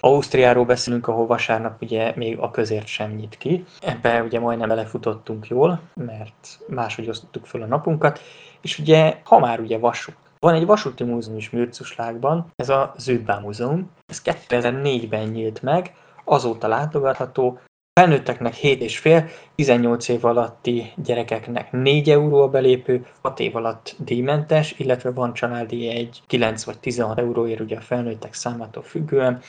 Ausztriáról 0.00 0.64
beszélünk, 0.64 1.08
ahol 1.08 1.26
vasárnap 1.26 1.82
ugye 1.82 2.12
még 2.16 2.38
a 2.38 2.50
közért 2.50 2.86
sem 2.86 3.10
nyit 3.10 3.36
ki. 3.36 3.64
Ebbe 3.80 4.22
ugye 4.22 4.40
majdnem 4.40 4.68
belefutottunk 4.68 5.48
jól, 5.48 5.80
mert 5.94 6.58
máshogy 6.68 7.08
osztottuk 7.08 7.46
fel 7.46 7.62
a 7.62 7.66
napunkat. 7.66 8.20
És 8.60 8.78
ugye, 8.78 9.20
ha 9.24 9.38
már 9.38 9.60
ugye 9.60 9.78
vasút, 9.78 10.16
van 10.38 10.54
egy 10.54 10.66
vasúti 10.66 11.04
múzeum 11.04 11.36
is 11.36 11.50
Mürcuslágban, 11.50 12.52
ez 12.56 12.68
a 12.68 12.94
Zübbá 12.96 13.38
Múzeum. 13.38 13.90
Ez 14.06 14.22
2004-ben 14.24 15.28
nyílt 15.28 15.62
meg, 15.62 15.94
azóta 16.24 16.68
látogatható, 16.68 17.58
Felnőtteknek 17.98 18.54
7,5, 18.54 19.30
18 19.54 20.08
év 20.08 20.24
alatti 20.24 20.92
gyerekeknek 20.96 21.72
4 21.72 22.10
euró 22.10 22.42
a 22.42 22.48
belépő, 22.48 23.06
6 23.22 23.40
év 23.40 23.56
alatt 23.56 23.96
díjmentes, 23.98 24.74
illetve 24.76 25.10
van 25.10 25.32
családi 25.32 25.88
egy 25.88 26.22
9 26.26 26.64
vagy 26.64 26.78
16 26.78 27.18
euróért 27.18 27.60
ugye 27.60 27.76
a 27.76 27.80
felnőttek 27.80 28.34
számától 28.34 28.82
függően. 28.82 29.40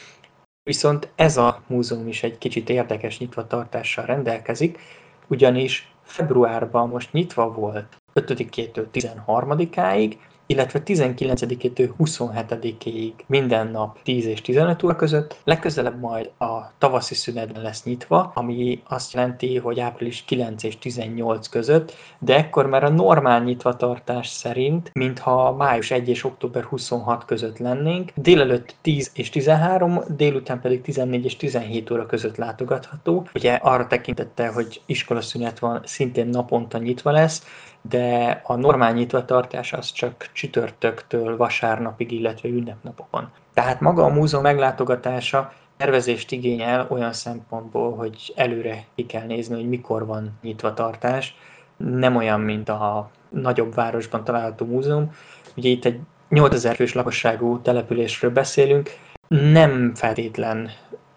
Viszont 0.63 1.09
ez 1.15 1.37
a 1.37 1.61
múzeum 1.67 2.07
is 2.07 2.23
egy 2.23 2.37
kicsit 2.37 2.69
érdekes 2.69 3.19
nyitvatartással 3.19 4.05
rendelkezik, 4.05 4.79
ugyanis 5.27 5.91
februárban 6.03 6.89
most 6.89 7.13
nyitva 7.13 7.51
volt 7.51 7.97
5-től 8.15 8.85
13-áig, 8.93 10.17
illetve 10.51 10.81
19-től 10.85 11.89
27-ig 11.99 13.11
minden 13.25 13.67
nap 13.67 14.01
10 14.03 14.25
és 14.25 14.41
15 14.41 14.83
óra 14.83 14.95
között, 14.95 15.35
legközelebb 15.43 15.99
majd 15.99 16.31
a 16.37 16.71
tavaszi 16.77 17.15
szünetben 17.15 17.61
lesz 17.61 17.83
nyitva, 17.83 18.31
ami 18.35 18.81
azt 18.87 19.13
jelenti, 19.13 19.57
hogy 19.57 19.79
április 19.79 20.23
9 20.25 20.63
és 20.63 20.77
18 20.77 21.47
között, 21.47 21.93
de 22.19 22.35
ekkor 22.35 22.65
már 22.65 22.83
a 22.83 22.89
normál 22.89 23.43
nyitvatartás 23.43 24.27
szerint, 24.27 24.89
mintha 24.93 25.55
május 25.55 25.91
1 25.91 26.09
és 26.09 26.23
október 26.23 26.63
26 26.63 27.25
között 27.25 27.57
lennénk, 27.57 28.11
délelőtt 28.15 28.75
10 28.81 29.11
és 29.13 29.29
13, 29.29 29.99
délután 30.07 30.61
pedig 30.61 30.81
14 30.81 31.25
és 31.25 31.35
17 31.35 31.91
óra 31.91 32.05
között 32.05 32.35
látogatható. 32.35 33.27
Ugye 33.33 33.53
arra 33.53 33.87
tekintette, 33.87 34.47
hogy 34.47 34.81
iskolaszünet 34.85 35.59
van, 35.59 35.81
szintén 35.85 36.27
naponta 36.27 36.77
nyitva 36.77 37.11
lesz, 37.11 37.43
de 37.81 38.41
a 38.43 38.55
normál 38.55 38.93
nyitvatartás 38.93 39.73
az 39.73 39.91
csak 39.91 40.29
csütörtöktől 40.33 41.37
vasárnapig, 41.37 42.11
illetve 42.11 42.49
ünnepnapokon. 42.49 43.29
Tehát 43.53 43.79
maga 43.79 44.03
a 44.03 44.13
múzeum 44.13 44.43
meglátogatása 44.43 45.53
tervezést 45.77 46.31
igényel 46.31 46.87
olyan 46.89 47.13
szempontból, 47.13 47.95
hogy 47.95 48.33
előre 48.35 48.85
ki 48.95 49.05
kell 49.05 49.25
nézni, 49.25 49.55
hogy 49.55 49.69
mikor 49.69 50.05
van 50.05 50.37
nyitvatartás. 50.41 51.35
Nem 51.77 52.15
olyan, 52.15 52.39
mint 52.39 52.69
a 52.69 53.09
nagyobb 53.29 53.73
városban 53.73 54.23
található 54.23 54.65
múzeum. 54.65 55.11
Ugye 55.55 55.69
itt 55.69 55.85
egy 55.85 55.99
8000 56.29 56.75
fős 56.75 56.93
lakosságú 56.93 57.61
településről 57.61 58.31
beszélünk, 58.31 58.89
nem 59.27 59.91
feltétlen 59.95 60.69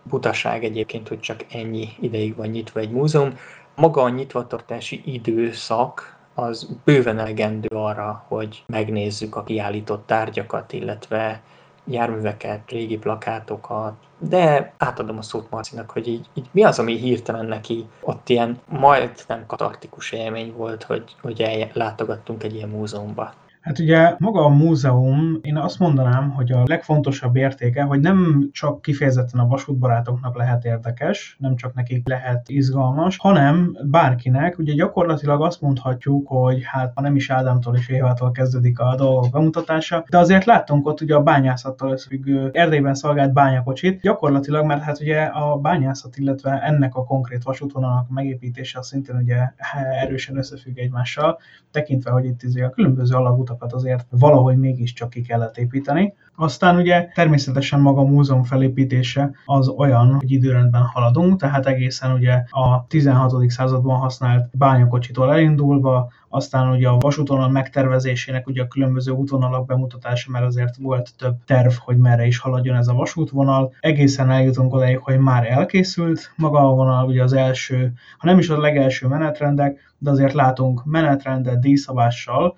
butaság 0.03 0.65
egyébként, 0.65 1.09
hogy 1.09 1.21
csak 1.21 1.45
ennyi 1.53 1.89
ideig 2.01 2.37
van 2.37 2.49
nyitva 2.49 2.81
egy 2.81 2.91
múzeum. 2.91 3.39
Maga 3.75 4.03
a 4.03 4.09
nyitvatartási 4.09 5.03
időszak 5.05 6.17
az 6.35 6.69
bőven 6.85 7.19
elegendő 7.19 7.77
arra, 7.77 8.25
hogy 8.29 8.65
megnézzük 8.67 9.37
a 9.37 9.43
kiállított 9.43 10.07
tárgyakat, 10.07 10.73
illetve 10.73 11.43
járműveket, 11.85 12.71
régi 12.71 12.99
plakátokat, 12.99 13.95
de 14.19 14.73
átadom 14.79 15.19
a 15.19 15.23
szót 15.23 15.51
Marcinak, 15.51 15.91
hogy 15.91 16.09
így, 16.09 16.27
így 16.35 16.49
mi 16.51 16.65
az, 16.65 16.79
ami 16.79 16.97
hirtelen 16.97 17.47
neki 17.47 17.87
ott 18.01 18.29
ilyen 18.29 18.61
majdnem 18.69 19.47
katartikus 19.47 20.13
élmény 20.13 20.53
volt, 20.57 20.83
hogy, 20.83 21.17
hogy 21.21 21.71
látogattunk 21.73 22.43
egy 22.43 22.55
ilyen 22.55 22.69
múzeumba. 22.69 23.33
Hát 23.63 23.79
ugye 23.79 24.15
maga 24.19 24.45
a 24.45 24.49
múzeum, 24.49 25.39
én 25.43 25.57
azt 25.57 25.79
mondanám, 25.79 26.31
hogy 26.31 26.53
a 26.53 26.63
legfontosabb 26.67 27.37
értéke, 27.37 27.83
hogy 27.83 28.01
nem 28.01 28.49
csak 28.53 28.83
kifejezetten 28.83 29.41
a 29.41 29.47
vasútbarátoknak 29.47 30.37
lehet 30.37 30.65
érdekes, 30.65 31.37
nem 31.39 31.57
csak 31.57 31.75
nekik 31.75 32.09
lehet 32.09 32.49
izgalmas, 32.49 33.17
hanem 33.17 33.77
bárkinek, 33.85 34.59
ugye 34.59 34.73
gyakorlatilag 34.73 35.43
azt 35.43 35.61
mondhatjuk, 35.61 36.29
hogy 36.29 36.63
hát 36.65 36.93
ha 36.95 37.01
nem 37.01 37.17
is 37.17 37.31
Ádámtól 37.31 37.77
és 37.77 37.89
Évától 37.89 38.31
kezdődik 38.31 38.79
a 38.79 38.95
dolgok 38.97 39.31
bemutatása, 39.31 40.05
de 40.09 40.19
azért 40.19 40.45
láttunk 40.45 40.87
ott 40.87 41.01
ugye 41.01 41.15
a 41.15 41.23
bányászattal 41.23 41.91
összefüggő 41.91 42.51
Erdélyben 42.53 42.95
szolgált 42.95 43.33
bányakocsit, 43.33 44.01
gyakorlatilag, 44.01 44.67
mert 44.67 44.83
hát 44.83 45.01
ugye 45.01 45.23
a 45.23 45.57
bányászat, 45.57 46.17
illetve 46.17 46.63
ennek 46.63 46.95
a 46.95 47.05
konkrét 47.05 47.43
vasútvonalnak 47.43 48.09
megépítése 48.09 48.83
szintén 48.83 49.17
ugye 49.17 49.53
erősen 50.01 50.37
összefügg 50.37 50.79
egymással, 50.79 51.39
tekintve, 51.71 52.11
hogy 52.11 52.25
itt 52.25 52.43
izé 52.43 52.63
a 52.63 52.71
különböző 52.71 53.15
alagutak 53.15 53.52
utakat 53.53 53.73
azért 53.73 54.07
valahogy 54.11 54.59
mégiscsak 54.59 55.11
ki 55.11 55.21
kellett 55.21 55.57
építeni. 55.57 56.15
Aztán 56.37 56.77
ugye 56.77 57.09
természetesen 57.15 57.81
maga 57.81 58.01
a 58.01 58.05
múzeum 58.05 58.45
felépítése 58.45 59.31
az 59.45 59.69
olyan, 59.69 60.15
hogy 60.15 60.31
időrendben 60.31 60.83
haladunk, 60.83 61.41
tehát 61.41 61.67
egészen 61.67 62.13
ugye 62.13 62.43
a 62.51 62.87
16. 62.87 63.51
században 63.51 63.99
használt 63.99 64.59
bányakocsitól 64.59 65.33
elindulva, 65.33 66.11
aztán 66.29 66.71
ugye 66.71 66.89
a 66.89 66.99
vasútvonal 66.99 67.49
megtervezésének 67.49 68.47
ugye 68.47 68.63
a 68.63 68.67
különböző 68.67 69.13
útvonalak 69.13 69.67
bemutatása, 69.67 70.31
mert 70.31 70.45
azért 70.45 70.77
volt 70.77 71.11
több 71.19 71.35
terv, 71.47 71.73
hogy 71.73 71.97
merre 71.97 72.27
is 72.27 72.39
haladjon 72.39 72.77
ez 72.77 72.89
a 72.89 72.95
vasútvonal. 72.95 73.73
Egészen 73.81 74.31
eljutunk 74.31 74.75
odaig, 74.75 74.99
hogy 74.99 75.19
már 75.19 75.51
elkészült 75.51 76.33
maga 76.37 76.59
a 76.59 76.75
vonal, 76.75 77.07
ugye 77.07 77.23
az 77.23 77.33
első, 77.33 77.93
ha 78.19 78.27
nem 78.27 78.39
is 78.39 78.49
a 78.49 78.61
legelső 78.61 79.07
menetrendek, 79.07 79.95
de 79.99 80.11
azért 80.11 80.33
látunk 80.33 80.85
menetrendet 80.85 81.61
díjszabással, 81.61 82.55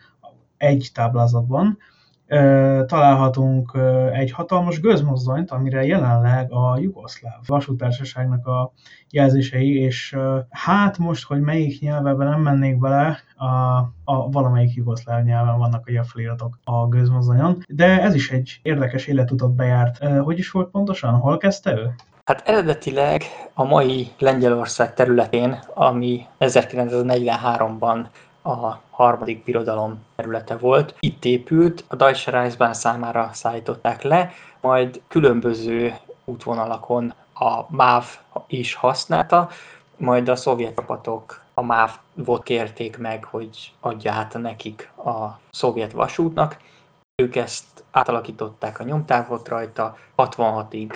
egy 0.64 0.90
táblázatban 0.94 1.78
találhatunk 2.86 3.78
egy 4.12 4.30
hatalmas 4.30 4.80
gőzmozdonyt, 4.80 5.50
amire 5.50 5.84
jelenleg 5.84 6.52
a 6.52 6.78
Jugoszláv 6.78 7.38
vasútársaságnak 7.46 8.46
a 8.46 8.72
jelzései, 9.10 9.78
és 9.78 10.16
hát 10.50 10.98
most, 10.98 11.26
hogy 11.26 11.40
melyik 11.40 11.80
nyelveben 11.80 12.28
nem 12.28 12.40
mennék 12.40 12.78
bele, 12.78 13.18
a, 13.36 13.46
a 14.04 14.30
valamelyik 14.30 14.74
jugoszláv 14.74 15.24
nyelven 15.24 15.58
vannak 15.58 15.90
a 15.98 16.04
feliratok 16.04 16.58
a 16.64 16.86
gőzmozdonyon, 16.86 17.64
de 17.68 18.02
ez 18.02 18.14
is 18.14 18.30
egy 18.30 18.60
érdekes 18.62 19.06
életutat 19.06 19.54
bejárt. 19.54 20.04
Hogy 20.06 20.38
is 20.38 20.50
volt 20.50 20.70
pontosan? 20.70 21.14
Hol 21.14 21.36
kezdte 21.36 21.72
ő? 21.72 21.94
Hát 22.24 22.48
eredetileg 22.48 23.22
a 23.54 23.64
mai 23.64 24.08
Lengyelország 24.18 24.94
területén, 24.94 25.58
ami 25.74 26.26
1943-ban 26.40 28.06
a 28.44 28.80
harmadik 28.90 29.44
birodalom 29.44 30.04
területe 30.16 30.56
volt. 30.56 30.94
Itt 31.00 31.24
épült, 31.24 31.84
a 31.88 31.96
Deutsche 31.96 32.30
Reichsbahn 32.30 32.72
számára 32.72 33.30
szállították 33.32 34.02
le, 34.02 34.30
majd 34.60 35.02
különböző 35.08 35.94
útvonalakon 36.24 37.14
a 37.34 37.74
MÁV 37.74 38.18
is 38.46 38.74
használta, 38.74 39.48
majd 39.96 40.28
a 40.28 40.36
szovjet 40.36 40.74
csapatok 40.74 41.42
a 41.54 41.62
MÁV-ot 41.62 42.42
kérték 42.42 42.98
meg, 42.98 43.24
hogy 43.24 43.72
adja 43.80 44.12
át 44.12 44.38
nekik 44.38 44.90
a 44.96 45.38
szovjet 45.50 45.92
vasútnak. 45.92 46.56
Ők 47.22 47.36
ezt 47.36 47.84
átalakították 47.90 48.80
a 48.80 48.84
nyomtávot 48.84 49.48
rajta, 49.48 49.96
66-ig 50.16 50.92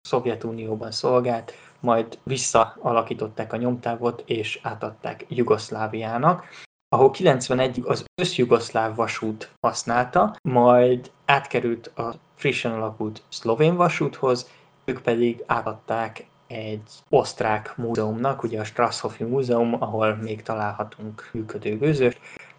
Szovjetunióban 0.00 0.90
szolgált, 0.90 1.52
majd 1.84 2.18
visszaalakították 2.22 3.52
a 3.52 3.56
nyomtávot 3.56 4.22
és 4.26 4.58
átadták 4.62 5.26
Jugoszláviának, 5.28 6.44
ahol 6.88 7.10
91-ig 7.14 7.84
az 7.84 8.04
összjugoszláv 8.14 8.94
vasút 8.94 9.50
használta, 9.60 10.36
majd 10.42 11.10
átkerült 11.24 11.86
a 11.86 12.14
frissen 12.34 12.72
alakult 12.72 13.22
szlovén 13.28 13.76
vasúthoz, 13.76 14.50
ők 14.84 15.00
pedig 15.00 15.42
átadták 15.46 16.26
egy 16.46 16.90
osztrák 17.08 17.76
múzeumnak, 17.76 18.42
ugye 18.42 18.60
a 18.60 18.64
Strasshofi 18.64 19.24
Múzeum, 19.24 19.82
ahol 19.82 20.14
még 20.14 20.42
találhatunk 20.42 21.30
működő 21.32 21.78
gőzös, 21.78 22.18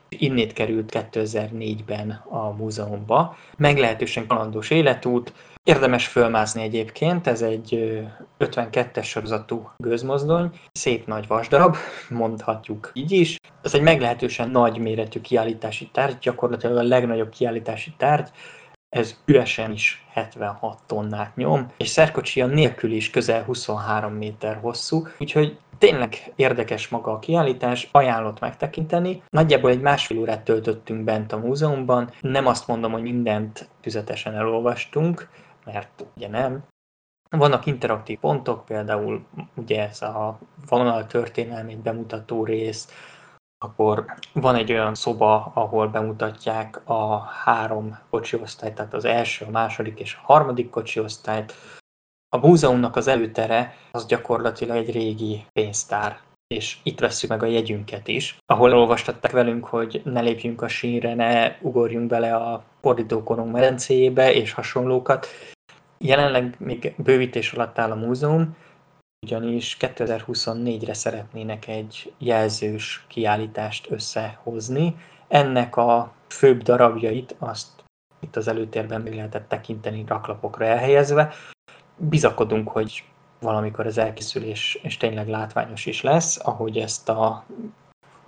innét 0.09 0.53
került 0.53 1.09
2004-ben 1.11 2.23
a 2.29 2.49
múzeumba. 2.49 3.37
Meglehetősen 3.57 4.27
kalandos 4.27 4.69
életút, 4.69 5.33
Érdemes 5.65 6.07
fölmászni 6.07 6.61
egyébként, 6.61 7.27
ez 7.27 7.41
egy 7.41 7.99
52-es 8.39 9.03
sorozatú 9.03 9.71
gőzmozdony, 9.77 10.49
szép 10.71 11.07
nagy 11.07 11.27
vasdarab, 11.27 11.75
mondhatjuk 12.09 12.91
így 12.93 13.11
is. 13.11 13.37
Ez 13.61 13.73
egy 13.73 13.81
meglehetősen 13.81 14.49
nagy 14.49 14.77
méretű 14.77 15.21
kiállítási 15.21 15.89
tárgy, 15.93 16.17
gyakorlatilag 16.17 16.77
a 16.77 16.83
legnagyobb 16.83 17.29
kiállítási 17.29 17.93
tárgy, 17.97 18.29
ez 18.89 19.15
üresen 19.25 19.71
is 19.71 20.05
76 20.11 20.79
tonnát 20.85 21.35
nyom, 21.35 21.71
és 21.77 21.87
szerkocsia 21.87 22.45
nélkül 22.45 22.91
is 22.91 23.09
közel 23.09 23.43
23 23.43 24.13
méter 24.13 24.59
hosszú, 24.61 25.07
úgyhogy 25.19 25.57
tényleg 25.77 26.33
érdekes 26.35 26.87
maga 26.87 27.11
a 27.11 27.19
kiállítás, 27.19 27.89
ajánlott 27.91 28.39
megtekinteni. 28.39 29.23
Nagyjából 29.29 29.69
egy 29.69 29.81
másfél 29.81 30.19
órát 30.19 30.43
töltöttünk 30.43 31.03
bent 31.03 31.31
a 31.31 31.37
múzeumban, 31.37 32.11
nem 32.21 32.47
azt 32.47 32.67
mondom, 32.67 32.91
hogy 32.91 33.01
mindent 33.01 33.69
tüzetesen 33.81 34.33
elolvastunk, 34.33 35.29
mert 35.65 36.05
ugye 36.15 36.27
nem. 36.27 36.63
Vannak 37.29 37.65
interaktív 37.65 38.19
pontok, 38.19 38.65
például 38.65 39.25
ugye 39.55 39.87
ez 39.87 40.01
a 40.01 40.39
vonal 40.67 41.07
történelmét 41.07 41.79
bemutató 41.79 42.45
rész, 42.45 42.89
akkor 43.65 44.05
van 44.33 44.55
egy 44.55 44.71
olyan 44.71 44.95
szoba, 44.95 45.51
ahol 45.53 45.87
bemutatják 45.87 46.81
a 46.89 47.19
három 47.19 47.99
kocsi 48.09 48.37
osztályt, 48.37 48.75
tehát 48.75 48.93
az 48.93 49.05
első, 49.05 49.45
a 49.45 49.49
második 49.49 49.99
és 49.99 50.15
a 50.15 50.33
harmadik 50.33 50.69
kocsi 50.69 50.99
osztályt. 50.99 51.53
A 52.35 52.47
múzeumnak 52.47 52.95
az 52.95 53.07
előtere 53.07 53.75
az 53.91 54.05
gyakorlatilag 54.05 54.77
egy 54.77 54.91
régi 54.91 55.45
pénztár, 55.53 56.19
és 56.47 56.77
itt 56.83 56.99
vesszük 56.99 57.29
meg 57.29 57.43
a 57.43 57.45
jegyünket 57.45 58.07
is, 58.07 58.37
ahol 58.45 58.73
olvastatták 58.73 59.31
velünk, 59.31 59.65
hogy 59.65 60.01
ne 60.03 60.21
lépjünk 60.21 60.61
a 60.61 60.67
sínre, 60.67 61.13
ne 61.13 61.57
ugorjunk 61.61 62.07
bele 62.07 62.35
a 62.35 62.63
fordítókorong 62.81 63.51
medencéjébe 63.51 64.33
és 64.33 64.51
hasonlókat. 64.51 65.27
Jelenleg 65.97 66.55
még 66.59 66.93
bővítés 66.97 67.53
alatt 67.53 67.79
áll 67.79 67.91
a 67.91 67.95
múzeum, 67.95 68.55
ugyanis 69.25 69.77
2024-re 69.79 70.93
szeretnének 70.93 71.67
egy 71.67 72.13
jelzős 72.17 73.05
kiállítást 73.07 73.91
összehozni. 73.91 74.95
Ennek 75.27 75.75
a 75.75 76.13
főbb 76.27 76.61
darabjait 76.61 77.35
azt 77.39 77.83
itt 78.19 78.35
az 78.35 78.47
előtérben 78.47 79.01
még 79.01 79.13
lehetett 79.13 79.47
tekinteni 79.47 80.03
raklapokra 80.07 80.65
elhelyezve. 80.65 81.33
Bizakodunk, 81.97 82.69
hogy 82.69 83.03
valamikor 83.39 83.85
ez 83.85 83.97
elkészül 83.97 84.43
és, 84.43 84.79
és 84.83 84.97
tényleg 84.97 85.27
látványos 85.27 85.85
is 85.85 86.01
lesz, 86.01 86.39
ahogy 86.43 86.77
ezt, 86.77 87.09
a, 87.09 87.45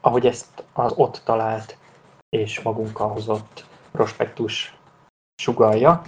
ahogy 0.01 0.25
ezt 0.25 0.63
az 0.73 0.93
ott 0.95 1.21
talált 1.25 1.77
és 2.29 2.61
magunkkal 2.61 3.09
hozott 3.09 3.65
prospektus 3.91 4.75
sugalja. 5.41 6.01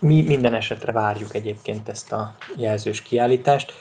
Mi 0.00 0.22
minden 0.22 0.54
esetre 0.54 0.92
várjuk 0.92 1.34
egyébként 1.34 1.88
ezt 1.88 2.12
a 2.12 2.34
jelzős 2.56 3.02
kiállítást. 3.02 3.72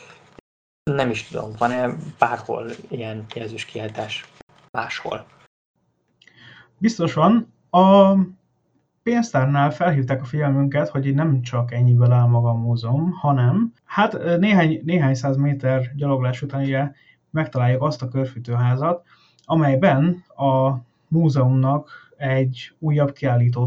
Nem 0.84 1.10
is 1.10 1.28
tudom, 1.28 1.52
van-e 1.58 1.96
bárhol 2.18 2.70
ilyen 2.90 3.26
jelzős 3.34 3.66
kiállítás 3.66 4.26
máshol? 4.72 5.26
Biztos 6.78 7.14
van. 7.14 7.54
A 7.70 8.14
pénztárnál 9.10 9.72
felhívták 9.72 10.22
a 10.22 10.26
figyelmünket, 10.26 10.90
hogy 10.90 11.14
nem 11.14 11.42
csak 11.42 11.74
ennyiből 11.74 12.12
áll 12.12 12.28
maga 12.28 12.50
a 12.50 12.54
múzeum, 12.54 13.12
hanem 13.12 13.74
hát 13.86 14.38
néhány, 14.40 14.82
néhány 14.84 15.14
száz 15.14 15.38
méter 15.38 15.92
gyaloglás 15.96 16.42
után 16.42 16.62
ugye 16.62 16.92
megtaláljuk 17.30 17.82
azt 17.82 18.02
a 18.02 18.08
körfűtőházat, 18.08 19.04
amelyben 19.46 20.24
a 20.36 20.74
múzeumnak 21.08 22.09
egy 22.20 22.72
újabb 22.80 23.14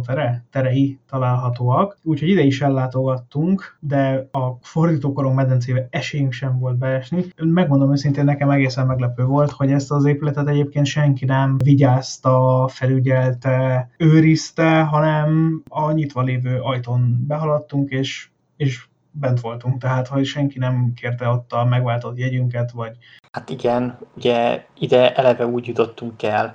tere, 0.07 0.45
terei 0.51 0.99
találhatóak, 1.09 1.99
úgyhogy 2.03 2.29
ide 2.29 2.43
is 2.43 2.61
ellátogattunk, 2.61 3.77
de 3.81 4.29
a 4.33 4.59
fordítókorong 4.61 5.35
medencébe 5.35 5.87
esélyünk 5.91 6.33
sem 6.33 6.59
volt 6.59 6.79
beesni. 6.79 7.25
Megmondom 7.37 7.93
őszintén, 7.93 8.25
nekem 8.25 8.51
egészen 8.51 8.87
meglepő 8.87 9.25
volt, 9.25 9.51
hogy 9.51 9.73
ezt 9.73 9.91
az 9.91 10.05
épületet 10.05 10.49
egyébként 10.49 10.87
senki 10.87 11.25
nem 11.25 11.57
vigyázta, 11.65 12.69
felügyelte, 12.73 13.89
őrizte, 13.97 14.81
hanem 14.81 15.63
a 15.69 15.93
nyitva 15.93 16.23
lévő 16.23 16.61
ajtón 16.61 17.25
behaladtunk, 17.27 17.91
és, 17.91 18.29
és 18.57 18.87
bent 19.11 19.41
voltunk, 19.41 19.81
tehát 19.81 20.09
hogy 20.09 20.25
senki 20.25 20.59
nem 20.59 20.93
kérte 20.97 21.29
ott 21.29 21.53
a 21.53 21.65
megváltott 21.65 22.19
jegyünket, 22.19 22.71
vagy... 22.71 22.97
Hát 23.33 23.51
igen, 23.51 23.99
ugye 24.17 24.65
ide 24.79 25.15
eleve 25.15 25.47
úgy 25.47 25.67
jutottunk 25.67 26.23
el, 26.23 26.55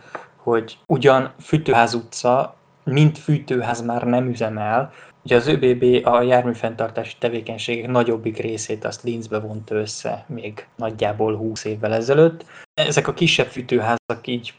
hogy 0.50 0.78
ugyan 0.86 1.34
Fűtőház 1.40 1.94
utca, 1.94 2.56
mint 2.84 3.18
fűtőház 3.18 3.82
már 3.82 4.04
nem 4.04 4.30
üzemel, 4.30 4.92
Ugye 5.24 5.36
az 5.36 5.48
ÖBB 5.48 6.06
a 6.08 6.22
járműfenntartási 6.22 7.16
tevékenységek 7.20 7.90
nagyobbik 7.90 8.38
részét 8.38 8.86
azt 8.86 9.04
Linzbe 9.04 9.40
vonta 9.40 9.76
össze 9.76 10.26
még 10.28 10.68
nagyjából 10.76 11.36
20 11.36 11.64
évvel 11.64 11.94
ezelőtt. 11.94 12.46
Ezek 12.74 13.08
a 13.08 13.14
kisebb 13.14 13.48
fűtőházak 13.48 14.22
így 14.24 14.54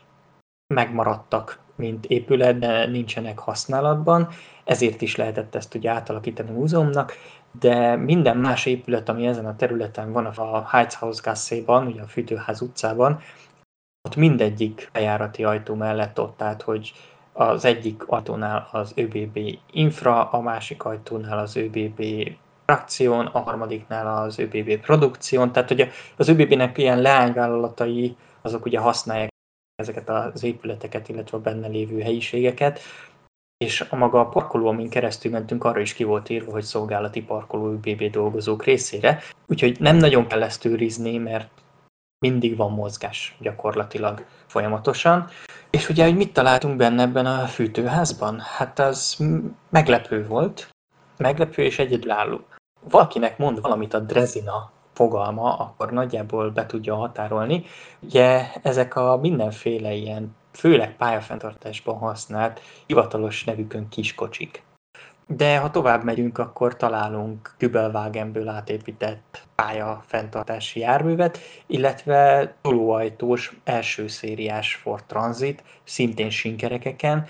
megmaradtak, 0.74 1.58
mint 1.76 2.06
épület, 2.06 2.58
de 2.58 2.86
nincsenek 2.86 3.38
használatban, 3.38 4.28
ezért 4.64 5.02
is 5.02 5.16
lehetett 5.16 5.54
ezt 5.54 5.74
ugye 5.74 5.90
átalakítani 5.90 6.50
múzeumnak, 6.50 7.12
de 7.60 7.96
minden 7.96 8.36
más 8.36 8.66
épület, 8.66 9.08
ami 9.08 9.26
ezen 9.26 9.46
a 9.46 9.56
területen 9.56 10.12
van, 10.12 10.26
a 10.26 10.68
Heizhausgasse-ban, 10.68 11.86
ugye 11.86 12.02
a 12.02 12.06
Fűtőház 12.06 12.60
utcában, 12.60 13.20
ott 14.02 14.16
mindegyik 14.16 14.88
bejárati 14.92 15.44
ajtó 15.44 15.74
mellett 15.74 16.20
ott 16.20 16.42
állt, 16.42 16.62
hogy 16.62 16.92
az 17.32 17.64
egyik 17.64 18.04
ajtónál 18.06 18.68
az 18.72 18.92
ÖBB 18.94 19.38
Infra, 19.70 20.30
a 20.30 20.40
másik 20.40 20.84
ajtónál 20.84 21.38
az 21.38 21.56
ÖBB 21.56 22.02
Frakción, 22.64 23.26
a 23.26 23.38
harmadiknál 23.38 24.22
az 24.22 24.38
ÖBB 24.38 24.80
Produkción, 24.80 25.52
tehát 25.52 25.70
ugye 25.70 25.90
az 26.16 26.28
ÖBB-nek 26.28 26.78
ilyen 26.78 27.00
leányvállalatai, 27.00 28.16
azok 28.42 28.64
ugye 28.64 28.78
használják 28.78 29.30
ezeket 29.74 30.08
az 30.08 30.42
épületeket, 30.42 31.08
illetve 31.08 31.36
a 31.36 31.40
benne 31.40 31.66
lévő 31.66 32.00
helyiségeket, 32.00 32.80
és 33.64 33.80
a 33.80 33.96
maga 33.96 34.20
a 34.20 34.28
parkoló, 34.28 34.66
amin 34.66 34.88
keresztül 34.88 35.32
mentünk, 35.32 35.64
arra 35.64 35.80
is 35.80 35.94
ki 35.94 36.04
volt 36.04 36.28
írva, 36.28 36.52
hogy 36.52 36.62
szolgálati 36.62 37.22
parkoló 37.22 37.66
ÖBB 37.66 38.10
dolgozók 38.10 38.64
részére, 38.64 39.22
úgyhogy 39.46 39.80
nem 39.80 39.96
nagyon 39.96 40.26
kell 40.26 40.42
ezt 40.42 40.64
őrizni, 40.64 41.18
mert 41.18 41.50
mindig 42.18 42.56
van 42.56 42.70
mozgás 42.70 43.36
gyakorlatilag 43.40 44.24
folyamatosan. 44.46 45.28
És 45.70 45.88
ugye, 45.88 46.04
hogy 46.04 46.16
mit 46.16 46.32
találtunk 46.32 46.76
benne 46.76 47.02
ebben 47.02 47.26
a 47.26 47.46
fűtőházban? 47.46 48.40
Hát 48.40 48.78
az 48.78 49.24
meglepő 49.68 50.26
volt, 50.26 50.68
meglepő 51.16 51.62
és 51.62 51.78
egyedülálló. 51.78 52.40
Valakinek 52.90 53.38
mond 53.38 53.60
valamit 53.60 53.94
a 53.94 53.98
drezina 53.98 54.70
fogalma, 54.92 55.56
akkor 55.56 55.92
nagyjából 55.92 56.50
be 56.50 56.66
tudja 56.66 56.94
határolni. 56.94 57.64
Ugye 58.00 58.52
ezek 58.62 58.96
a 58.96 59.16
mindenféle 59.16 59.92
ilyen, 59.92 60.36
főleg 60.52 60.96
pályafenntartásban 60.96 61.98
használt 61.98 62.60
hivatalos 62.86 63.44
nevükön 63.44 63.88
kiskocsik. 63.88 64.62
De 65.36 65.58
ha 65.58 65.70
tovább 65.70 66.04
megyünk, 66.04 66.38
akkor 66.38 66.76
találunk 66.76 67.54
Kübelwagenből 67.58 68.48
átépített 68.48 69.42
pálya 69.54 70.02
fenntartási 70.06 70.80
járművet, 70.80 71.38
illetve 71.66 72.52
tolóajtós 72.62 73.56
első 73.64 74.06
szériás 74.06 74.74
Ford 74.74 75.04
Transit, 75.04 75.62
szintén 75.84 76.30
sinkerekeken. 76.30 77.26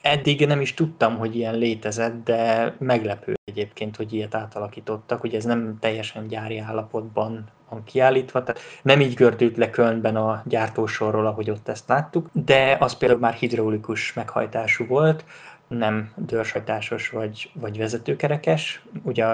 Eddig 0.00 0.46
nem 0.46 0.60
is 0.60 0.74
tudtam, 0.74 1.18
hogy 1.18 1.36
ilyen 1.36 1.58
létezett, 1.58 2.24
de 2.24 2.74
meglepő 2.78 3.34
egyébként, 3.44 3.96
hogy 3.96 4.12
ilyet 4.12 4.34
átalakítottak, 4.34 5.20
hogy 5.20 5.34
ez 5.34 5.44
nem 5.44 5.76
teljesen 5.80 6.26
gyári 6.26 6.58
állapotban 6.58 7.44
van 7.68 7.84
kiállítva, 7.84 8.42
tehát 8.42 8.60
nem 8.82 9.00
így 9.00 9.14
gördült 9.14 9.56
le 9.56 9.70
Kölnben 9.70 10.16
a 10.16 10.42
gyártósorról, 10.46 11.26
ahogy 11.26 11.50
ott 11.50 11.68
ezt 11.68 11.88
láttuk, 11.88 12.28
de 12.32 12.76
az 12.80 12.94
például 12.94 13.20
már 13.20 13.34
hidraulikus 13.34 14.12
meghajtású 14.12 14.86
volt, 14.86 15.24
nem 15.68 16.12
dörsajtásos 16.16 17.08
vagy, 17.08 17.50
vagy 17.54 17.78
vezetőkerekes. 17.78 18.82
Ugye 19.02 19.26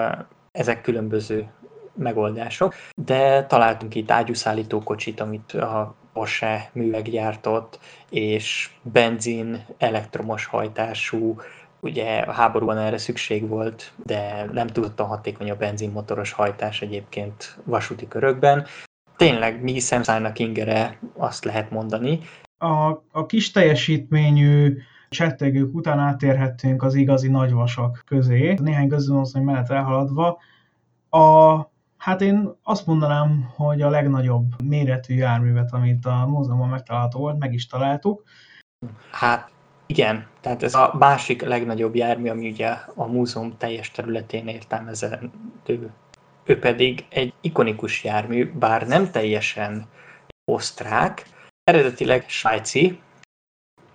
ezek 0.51 0.81
különböző 0.81 1.47
megoldások, 1.95 2.73
de 2.95 3.45
találtunk 3.45 3.95
itt 3.95 4.11
ágyúszállító 4.11 4.83
kocsit, 4.83 5.19
amit 5.19 5.51
a 5.51 5.95
Porsche 6.13 6.69
műveg 6.73 7.09
gyártott, 7.09 7.79
és 8.09 8.69
benzin, 8.81 9.65
elektromos 9.77 10.45
hajtású, 10.45 11.35
ugye 11.79 12.19
a 12.19 12.31
háborúban 12.31 12.77
erre 12.77 12.97
szükség 12.97 13.47
volt, 13.47 13.91
de 14.05 14.49
nem 14.51 14.67
tudottan 14.67 15.07
hatékony 15.07 15.51
a 15.51 15.55
benzinmotoros 15.55 16.31
hajtás 16.31 16.81
egyébként 16.81 17.57
vasúti 17.63 18.07
körökben. 18.07 18.65
Tényleg 19.17 19.61
mi 19.61 19.79
szemszállnak 19.79 20.39
ingere, 20.39 20.99
azt 21.17 21.45
lehet 21.45 21.71
mondani. 21.71 22.19
A, 22.57 23.03
a 23.11 23.25
kis 23.25 23.51
teljesítményű 23.51 24.77
csettegők 25.15 25.75
után 25.75 25.99
átérhettünk 25.99 26.83
az 26.83 26.93
igazi 26.93 27.29
nagyvasak 27.29 28.03
közé. 28.05 28.53
Néhány 28.61 28.87
közönösszony 28.87 29.43
mellett 29.43 29.69
elhaladva. 29.69 30.37
A, 31.09 31.55
hát 31.97 32.21
én 32.21 32.51
azt 32.63 32.85
mondanám, 32.85 33.51
hogy 33.55 33.81
a 33.81 33.89
legnagyobb 33.89 34.61
méretű 34.63 35.15
járművet, 35.15 35.73
amit 35.73 36.05
a 36.05 36.25
múzeumban 36.27 36.69
megtalálható 36.69 37.19
volt, 37.19 37.39
meg 37.39 37.53
is 37.53 37.67
találtuk. 37.67 38.23
Hát 39.11 39.49
igen, 39.85 40.27
tehát 40.41 40.63
ez 40.63 40.75
a 40.75 40.95
másik 40.99 41.41
legnagyobb 41.41 41.95
jármű, 41.95 42.29
ami 42.29 42.49
ugye 42.49 42.69
a 42.95 43.05
múzeum 43.05 43.57
teljes 43.57 43.91
területén 43.91 44.47
értelmezendő. 44.47 45.91
Ő 46.43 46.59
pedig 46.59 47.05
egy 47.09 47.33
ikonikus 47.41 48.03
jármű, 48.03 48.51
bár 48.51 48.87
nem 48.87 49.11
teljesen 49.11 49.85
osztrák, 50.51 51.25
eredetileg 51.63 52.29
svájci, 52.29 52.99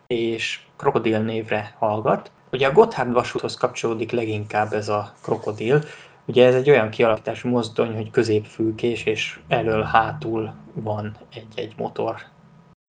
és 0.06 0.60
krokodil 0.80 1.18
névre 1.18 1.74
hallgat. 1.78 2.30
Ugye 2.52 2.66
a 2.66 2.72
Gotthard 2.72 3.12
vasúthoz 3.12 3.54
kapcsolódik 3.54 4.10
leginkább 4.10 4.72
ez 4.72 4.88
a 4.88 5.12
krokodil. 5.22 5.80
Ugye 6.24 6.46
ez 6.46 6.54
egy 6.54 6.70
olyan 6.70 6.90
kialakítású 6.90 7.48
mozdony, 7.48 7.94
hogy 7.94 8.10
középfülkés, 8.10 9.04
és 9.04 9.40
elől-hátul 9.48 10.54
van 10.72 11.16
egy-egy 11.32 11.74
motor 11.76 12.16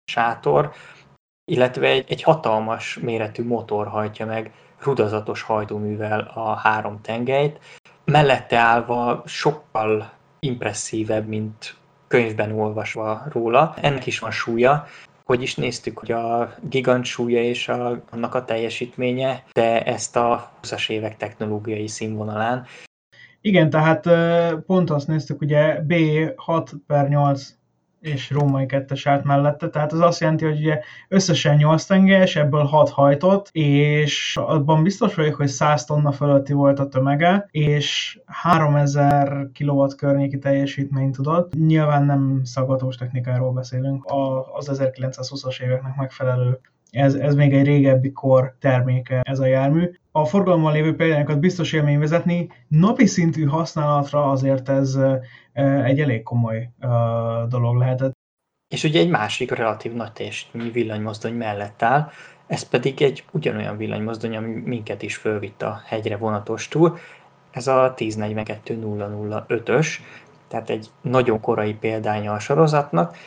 sátor, 0.05 0.71
illetve 1.51 1.87
egy, 1.87 2.05
egy 2.07 2.23
hatalmas 2.23 2.99
méretű 3.01 3.43
motor 3.43 3.87
hajtja 3.87 4.25
meg 4.25 4.51
rudazatos 4.79 5.41
hajtóművel 5.41 6.31
a 6.33 6.55
három 6.55 7.01
tengelyt. 7.01 7.59
Mellette 8.05 8.57
állva 8.57 9.23
sokkal 9.25 10.11
impresszívebb, 10.39 11.27
mint 11.27 11.75
könyvben 12.07 12.51
olvasva 12.51 13.23
róla. 13.31 13.73
Ennek 13.81 14.05
is 14.05 14.19
van 14.19 14.31
súlya, 14.31 14.85
hogy 15.23 15.41
is 15.41 15.55
néztük, 15.55 15.97
hogy 15.97 16.11
a 16.11 16.53
gigant 16.69 17.05
súlya 17.05 17.43
és 17.43 17.67
a, 17.67 18.03
annak 18.09 18.35
a 18.35 18.45
teljesítménye, 18.45 19.43
de 19.53 19.83
ezt 19.83 20.15
a 20.15 20.51
20-as 20.61 20.89
évek 20.89 21.17
technológiai 21.17 21.87
színvonalán. 21.87 22.65
Igen, 23.41 23.69
tehát 23.69 24.09
pont 24.65 24.89
azt 24.89 25.07
néztük, 25.07 25.41
ugye 25.41 25.81
B6 25.87 26.71
per 26.87 27.07
8 27.07 27.60
és 28.01 28.29
római 28.29 28.65
kettes 28.65 29.07
állt 29.07 29.23
mellette, 29.23 29.69
tehát 29.69 29.91
az 29.91 29.99
azt 29.99 30.19
jelenti, 30.19 30.45
hogy 30.45 30.57
ugye 30.57 30.79
összesen 31.07 31.55
8 31.55 31.83
tengelyes, 31.83 32.35
ebből 32.35 32.63
6 32.63 32.89
hajtott, 32.89 33.49
és 33.51 34.37
abban 34.37 34.83
biztos 34.83 35.15
vagyok, 35.15 35.35
hogy 35.35 35.47
100 35.47 35.85
tonna 35.85 36.11
fölötti 36.11 36.53
volt 36.53 36.79
a 36.79 36.87
tömege, 36.87 37.47
és 37.51 38.19
3000 38.25 39.49
kW 39.59 39.87
környéki 39.87 40.37
teljesítményt 40.37 41.15
tudott. 41.15 41.53
Nyilván 41.53 42.05
nem 42.05 42.41
szaggatós 42.43 42.95
technikáról 42.95 43.51
beszélünk, 43.51 44.05
az 44.53 44.69
1920-as 44.73 45.61
éveknek 45.61 45.95
megfelelő 45.95 46.59
ez, 46.91 47.13
ez 47.13 47.35
még 47.35 47.53
egy 47.53 47.65
régebbi 47.65 48.11
kor 48.11 48.55
terméke 48.59 49.21
ez 49.23 49.39
a 49.39 49.45
jármű. 49.45 49.91
A 50.11 50.25
forgalomban 50.25 50.73
lévő 50.73 50.95
példányokat 50.95 51.39
biztos 51.39 51.73
élmény 51.73 51.99
vezetni, 51.99 52.49
napi 52.67 53.05
szintű 53.05 53.45
használatra 53.45 54.29
azért 54.29 54.69
ez 54.69 54.97
egy 55.83 55.99
elég 55.99 56.23
komoly 56.23 56.69
dolog 57.47 57.77
lehetett. 57.77 58.19
és 58.73 58.83
ugye 58.83 58.99
egy 58.99 59.09
másik 59.09 59.51
relatív 59.51 59.93
nagy 59.93 60.11
teljesítményű 60.11 60.71
villanymozdony 60.71 61.33
mellett 61.33 61.81
áll, 61.81 62.09
ez 62.47 62.63
pedig 62.63 63.01
egy 63.01 63.23
ugyanolyan 63.31 63.77
villanymozdony, 63.77 64.35
ami 64.35 64.61
minket 64.65 65.01
is 65.01 65.15
fölvitt 65.15 65.61
a 65.61 65.81
hegyre 65.85 66.17
vonatostul, 66.17 66.97
ez 67.51 67.67
a 67.67 67.93
1042-005-ös, 67.97 69.87
tehát 70.47 70.69
egy 70.69 70.89
nagyon 71.01 71.39
korai 71.39 71.73
példánya 71.73 72.33
a 72.33 72.39
sorozatnak. 72.39 73.17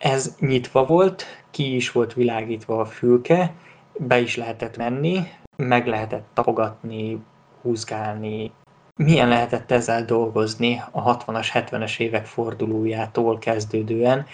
Ez 0.00 0.36
nyitva 0.38 0.84
volt, 0.84 1.24
ki 1.50 1.74
is 1.74 1.92
volt 1.92 2.12
világítva 2.12 2.80
a 2.80 2.84
fülke, 2.84 3.54
be 3.98 4.18
is 4.18 4.36
lehetett 4.36 4.76
menni, 4.76 5.20
meg 5.56 5.86
lehetett 5.86 6.26
tapogatni, 6.34 7.18
húzgálni, 7.62 8.52
milyen 8.96 9.28
lehetett 9.28 9.70
ezzel 9.70 10.04
dolgozni 10.04 10.82
a 10.90 11.16
60-as, 11.16 11.48
70-es 11.52 11.98
évek 11.98 12.26
fordulójától 12.26 13.38
kezdődően. 13.38 14.26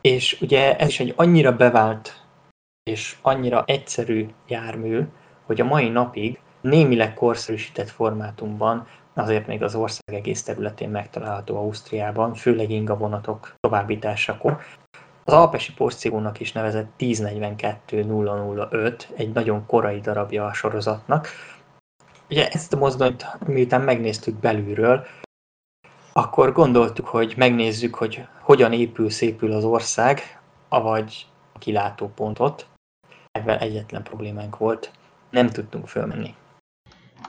És 0.00 0.40
ugye 0.40 0.76
ez 0.76 0.88
is 0.88 1.00
egy 1.00 1.12
annyira 1.16 1.56
bevált 1.56 2.26
és 2.90 3.16
annyira 3.22 3.64
egyszerű 3.66 4.28
jármű, 4.46 5.00
hogy 5.44 5.60
a 5.60 5.64
mai 5.64 5.88
napig 5.88 6.40
némileg 6.60 7.14
korszerűsített 7.14 7.88
formátumban 7.90 8.86
azért 9.16 9.46
még 9.46 9.62
az 9.62 9.74
ország 9.74 10.14
egész 10.14 10.42
területén 10.42 10.90
megtalálható 10.90 11.56
Ausztriában, 11.56 12.34
főleg 12.34 12.70
inga 12.70 12.96
vonatok 12.96 13.54
továbbításakor. 13.60 14.58
Az 15.24 15.32
Alpesi 15.32 15.72
porszívónak 15.72 16.40
is 16.40 16.52
nevezett 16.52 16.90
1042-005, 16.98 19.02
egy 19.16 19.32
nagyon 19.32 19.66
korai 19.66 20.00
darabja 20.00 20.46
a 20.46 20.52
sorozatnak. 20.52 21.28
Ugye 22.30 22.48
ezt 22.48 22.72
a 22.72 22.76
mozdonyt, 22.76 23.26
miután 23.46 23.80
megnéztük 23.80 24.34
belülről, 24.34 25.06
akkor 26.12 26.52
gondoltuk, 26.52 27.06
hogy 27.06 27.34
megnézzük, 27.36 27.94
hogy 27.94 28.26
hogyan 28.40 28.72
épül, 28.72 29.10
szépül 29.10 29.52
az 29.52 29.64
ország, 29.64 30.40
avagy 30.68 31.26
a 31.52 31.58
kilátópontot. 31.58 32.66
Ebben 33.32 33.58
egyetlen 33.58 34.02
problémánk 34.02 34.56
volt, 34.56 34.90
nem 35.30 35.48
tudtunk 35.48 35.88
fölmenni. 35.88 36.34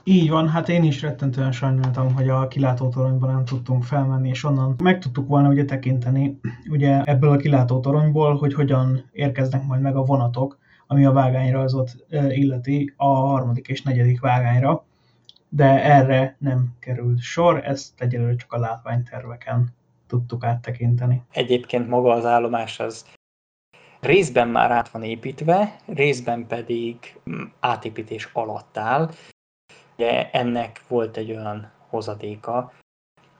Így 0.10 0.30
van, 0.30 0.50
hát 0.50 0.70
én 0.70 0.84
is 0.84 1.02
rettentően 1.02 1.52
sajnáltam, 1.52 2.14
hogy 2.14 2.30
a 2.30 2.48
kilátótoronyban 2.48 3.34
nem 3.34 3.46
tudtunk 3.46 3.84
felmenni, 3.84 4.30
és 4.30 4.44
onnan 4.44 4.76
meg 4.84 5.00
tudtuk 5.00 5.28
volna 5.28 5.50
ugye 5.50 5.66
tekinteni 5.66 6.40
ugye 6.70 7.02
ebből 7.04 7.30
a 7.30 7.38
kilátótoronyból, 7.38 8.36
hogy 8.36 8.54
hogyan 8.54 9.10
érkeznek 9.12 9.64
majd 9.64 9.82
meg 9.82 9.96
a 9.96 10.04
vonatok, 10.04 10.58
ami 10.88 11.06
a 11.06 11.12
vágányrajzot 11.12 11.92
illeti 12.30 12.94
a 12.98 13.06
harmadik 13.06 13.68
és 13.68 13.82
negyedik 13.82 14.20
vágányra, 14.20 14.86
de 15.50 15.84
erre 15.84 16.36
nem 16.40 16.76
került 16.80 17.20
sor, 17.20 17.66
ezt 17.66 18.02
egyelőre 18.02 18.36
csak 18.36 18.54
a 18.54 18.60
látványterveken 18.60 19.74
tudtuk 20.08 20.44
áttekinteni. 20.44 21.24
Egyébként 21.32 21.88
maga 21.88 22.12
az 22.12 22.26
állomás 22.26 22.80
az 22.80 23.06
részben 24.00 24.48
már 24.48 24.72
át 24.72 24.90
van 24.90 25.04
építve, 25.04 25.76
részben 25.86 26.48
pedig 26.48 27.20
átépítés 27.60 28.30
alatt 28.34 28.78
áll, 28.78 29.10
Ugye 29.98 30.30
ennek 30.32 30.82
volt 30.88 31.18
egy 31.18 31.32
olyan 31.32 31.72
hozadéka, 31.90 32.72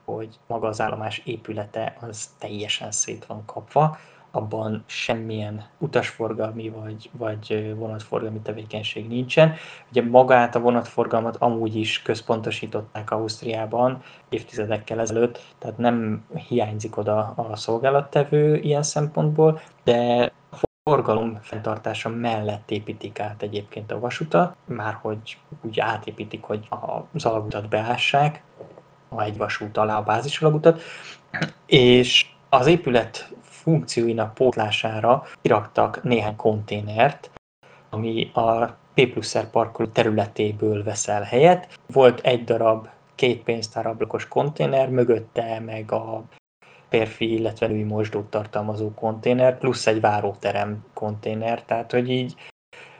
hogy 0.04 0.38
maga 0.46 0.68
az 0.68 0.80
állomás 0.80 1.18
épülete 1.24 1.96
az 2.00 2.30
teljesen 2.38 2.90
szét 2.90 3.26
van 3.26 3.44
kapva, 3.44 3.98
abban 4.30 4.84
semmilyen 4.86 5.64
utasforgalmi 5.78 6.68
vagy, 6.68 7.10
vagy 7.12 7.74
vonatforgalmi 7.76 8.40
tevékenység 8.40 9.08
nincsen. 9.08 9.54
Ugye 9.90 10.02
magát 10.02 10.54
a 10.54 10.60
vonatforgalmat 10.60 11.36
amúgy 11.36 11.76
is 11.76 12.02
központosították 12.02 13.10
Ausztriában 13.10 14.02
évtizedekkel 14.28 15.00
ezelőtt, 15.00 15.40
tehát 15.58 15.78
nem 15.78 16.26
hiányzik 16.48 16.96
oda 16.96 17.18
a 17.36 17.56
szolgálattevő 17.56 18.56
ilyen 18.56 18.82
szempontból, 18.82 19.60
de 19.84 20.32
forgalom 20.88 21.38
fenntartása 21.42 22.08
mellett 22.08 22.70
építik 22.70 23.20
át 23.20 23.42
egyébként 23.42 23.92
a 23.92 23.98
vasutat, 23.98 24.56
már 24.64 24.98
hogy 25.00 25.38
úgy 25.62 25.80
átépítik, 25.80 26.42
hogy 26.42 26.68
az 27.12 27.24
alagutat 27.24 27.68
beássák, 27.68 28.42
a 29.08 29.22
egy 29.22 29.36
vasút 29.36 29.76
alá 29.76 29.96
a 29.96 30.02
bázis 30.02 30.40
alagutat, 30.40 30.80
és 31.66 32.26
az 32.48 32.66
épület 32.66 33.32
funkcióinak 33.42 34.34
pótlására 34.34 35.22
kiraktak 35.42 36.02
néhány 36.02 36.36
konténert, 36.36 37.30
ami 37.90 38.30
a 38.34 38.64
P 38.94 39.06
pluszer 39.12 39.50
parkoló 39.50 39.88
területéből 39.88 40.84
veszel 40.84 41.22
helyet. 41.22 41.78
Volt 41.86 42.20
egy 42.20 42.44
darab 42.44 42.88
két 43.14 43.42
pénztárablakos 43.42 44.28
konténer, 44.28 44.88
mögötte 44.88 45.60
meg 45.60 45.92
a 45.92 46.22
férfi, 46.88 47.32
illetve 47.32 47.66
női 47.66 47.82
mosdót 47.82 48.30
tartalmazó 48.30 48.90
konténer, 48.94 49.58
plusz 49.58 49.86
egy 49.86 50.00
váróterem 50.00 50.84
konténer, 50.94 51.62
tehát 51.62 51.92
hogy 51.92 52.10
így 52.10 52.34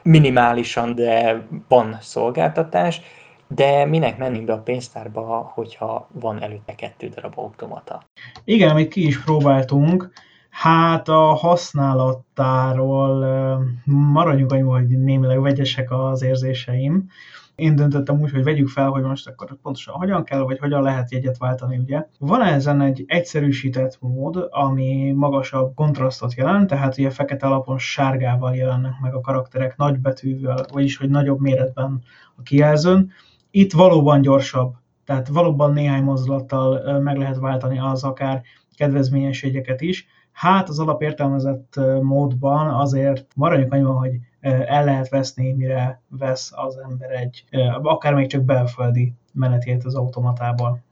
minimálisan, 0.02 0.94
de 0.94 1.42
van 1.68 1.96
szolgáltatás, 2.00 3.00
de 3.48 3.84
minek 3.84 4.18
menni 4.18 4.40
be 4.40 4.52
a 4.52 4.58
pénztárba, 4.58 5.52
hogyha 5.54 6.08
van 6.12 6.42
előtte 6.42 6.74
kettő 6.74 7.08
darab 7.08 7.32
automata? 7.36 8.02
Igen, 8.44 8.70
amit 8.70 8.92
ki 8.92 9.06
is 9.06 9.22
próbáltunk, 9.22 10.10
Hát 10.50 11.08
a 11.08 11.34
használattáról 11.34 13.26
maradjunk 13.84 14.52
annyi, 14.52 14.62
hogy 14.62 14.86
némileg 14.86 15.40
vegyesek 15.40 15.90
az 15.90 16.22
érzéseim 16.22 17.06
én 17.58 17.76
döntöttem 17.76 18.20
úgy, 18.20 18.30
hogy 18.30 18.44
vegyük 18.44 18.68
fel, 18.68 18.88
hogy 18.88 19.02
most 19.02 19.28
akkor 19.28 19.56
pontosan 19.62 19.94
hogyan 19.94 20.24
kell, 20.24 20.40
vagy 20.40 20.58
hogyan 20.58 20.82
lehet 20.82 21.12
jegyet 21.12 21.38
váltani, 21.38 21.76
ugye. 21.76 22.06
Van 22.18 22.42
ezen 22.42 22.80
egy 22.80 23.04
egyszerűsített 23.06 23.98
mód, 24.00 24.48
ami 24.50 25.12
magasabb 25.16 25.74
kontrasztot 25.74 26.34
jelent, 26.34 26.68
tehát 26.68 26.98
ugye 26.98 27.10
fekete 27.10 27.46
alapon 27.46 27.78
sárgával 27.78 28.54
jelennek 28.54 28.92
meg 29.00 29.14
a 29.14 29.20
karakterek 29.20 29.76
nagybetűvel, 29.76 30.64
vagyis 30.72 30.96
hogy 30.96 31.08
nagyobb 31.08 31.40
méretben 31.40 32.02
a 32.36 32.42
kijelzőn. 32.42 33.10
Itt 33.50 33.72
valóban 33.72 34.20
gyorsabb, 34.20 34.74
tehát 35.04 35.28
valóban 35.28 35.72
néhány 35.72 36.02
mozdulattal 36.02 37.00
meg 37.00 37.16
lehet 37.16 37.38
váltani 37.38 37.78
az 37.78 38.04
akár 38.04 38.42
kedvezményes 38.76 39.42
jegyeket 39.42 39.80
is. 39.80 40.06
Hát 40.32 40.68
az 40.68 40.78
alapértelmezett 40.78 41.80
módban 42.02 42.74
azért 42.74 43.26
maradjunk 43.34 43.72
annyiban, 43.72 43.96
hogy 43.96 44.18
el 44.40 44.84
lehet 44.84 45.08
veszni, 45.08 45.52
mire 45.52 46.00
vesz 46.08 46.52
az 46.54 46.76
ember 46.76 47.10
egy, 47.10 47.44
akár 47.82 48.14
még 48.14 48.26
csak 48.26 48.42
belföldi 48.42 49.12
menetét 49.32 49.84
az 49.84 49.94
automatából. 49.94 50.82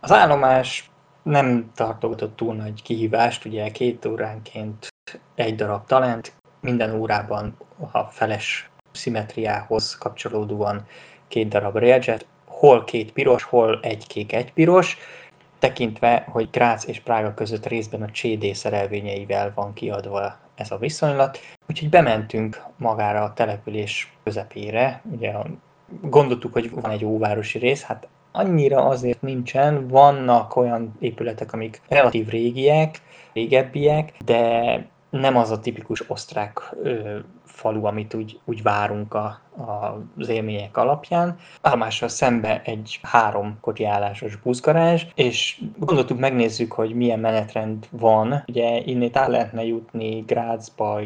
Az 0.00 0.12
állomás 0.12 0.90
nem 1.22 1.70
tartogatott 1.74 2.36
túl 2.36 2.54
nagy 2.54 2.82
kihívást, 2.82 3.44
ugye 3.44 3.70
két 3.70 4.04
óránként 4.04 4.88
egy 5.34 5.54
darab 5.54 5.86
talent, 5.86 6.32
minden 6.60 6.94
órában 6.94 7.56
a 7.90 8.02
feles 8.02 8.70
szimetriához 8.92 9.98
kapcsolódóan 9.98 10.86
két 11.28 11.48
darab 11.48 11.76
railjet, 11.76 12.26
hol 12.44 12.84
két 12.84 13.12
piros, 13.12 13.42
hol 13.42 13.80
egy 13.82 14.06
kék, 14.06 14.32
egy 14.32 14.52
piros, 14.52 14.96
tekintve, 15.58 16.24
hogy 16.28 16.50
Grác 16.50 16.86
és 16.86 17.00
Prága 17.00 17.34
között 17.34 17.66
részben 17.66 18.02
a 18.02 18.10
CD 18.10 18.54
szerelvényeivel 18.54 19.52
van 19.54 19.72
kiadva 19.72 20.36
ez 20.58 20.70
a 20.70 20.78
viszonylat. 20.78 21.38
Úgyhogy 21.68 21.88
bementünk 21.88 22.62
magára 22.76 23.22
a 23.22 23.32
település 23.32 24.12
közepére. 24.24 25.02
Ugye 25.10 25.32
gondoltuk, 26.00 26.52
hogy 26.52 26.70
van 26.70 26.90
egy 26.90 27.04
óvárosi 27.04 27.58
rész, 27.58 27.82
hát 27.82 28.08
annyira 28.32 28.86
azért 28.86 29.22
nincsen. 29.22 29.88
Vannak 29.88 30.56
olyan 30.56 30.96
épületek, 31.00 31.52
amik 31.52 31.80
relatív 31.88 32.28
régiek, 32.28 33.02
régebbiek, 33.32 34.12
de 34.24 34.86
nem 35.10 35.36
az 35.36 35.50
a 35.50 35.60
tipikus 35.60 36.10
osztrák 36.10 36.74
ö, 36.82 37.18
falu, 37.44 37.84
amit 37.84 38.14
úgy, 38.14 38.40
úgy 38.44 38.62
várunk 38.62 39.14
a, 39.14 39.40
a, 39.56 40.00
az 40.18 40.28
élmények 40.28 40.76
alapján. 40.76 41.38
Állomással 41.60 42.08
szembe 42.08 42.62
egy 42.64 42.98
három 43.02 43.58
kocsi 43.60 43.84
állásos 43.84 44.36
buszgarázs, 44.36 45.02
és 45.14 45.60
gondoltuk 45.78 46.18
megnézzük, 46.18 46.72
hogy 46.72 46.94
milyen 46.94 47.20
menetrend 47.20 47.86
van. 47.90 48.42
Ugye 48.46 48.80
innét 48.84 49.16
el 49.16 49.30
lehetne 49.30 49.64
jutni 49.64 50.20
Grazba, 50.20 51.00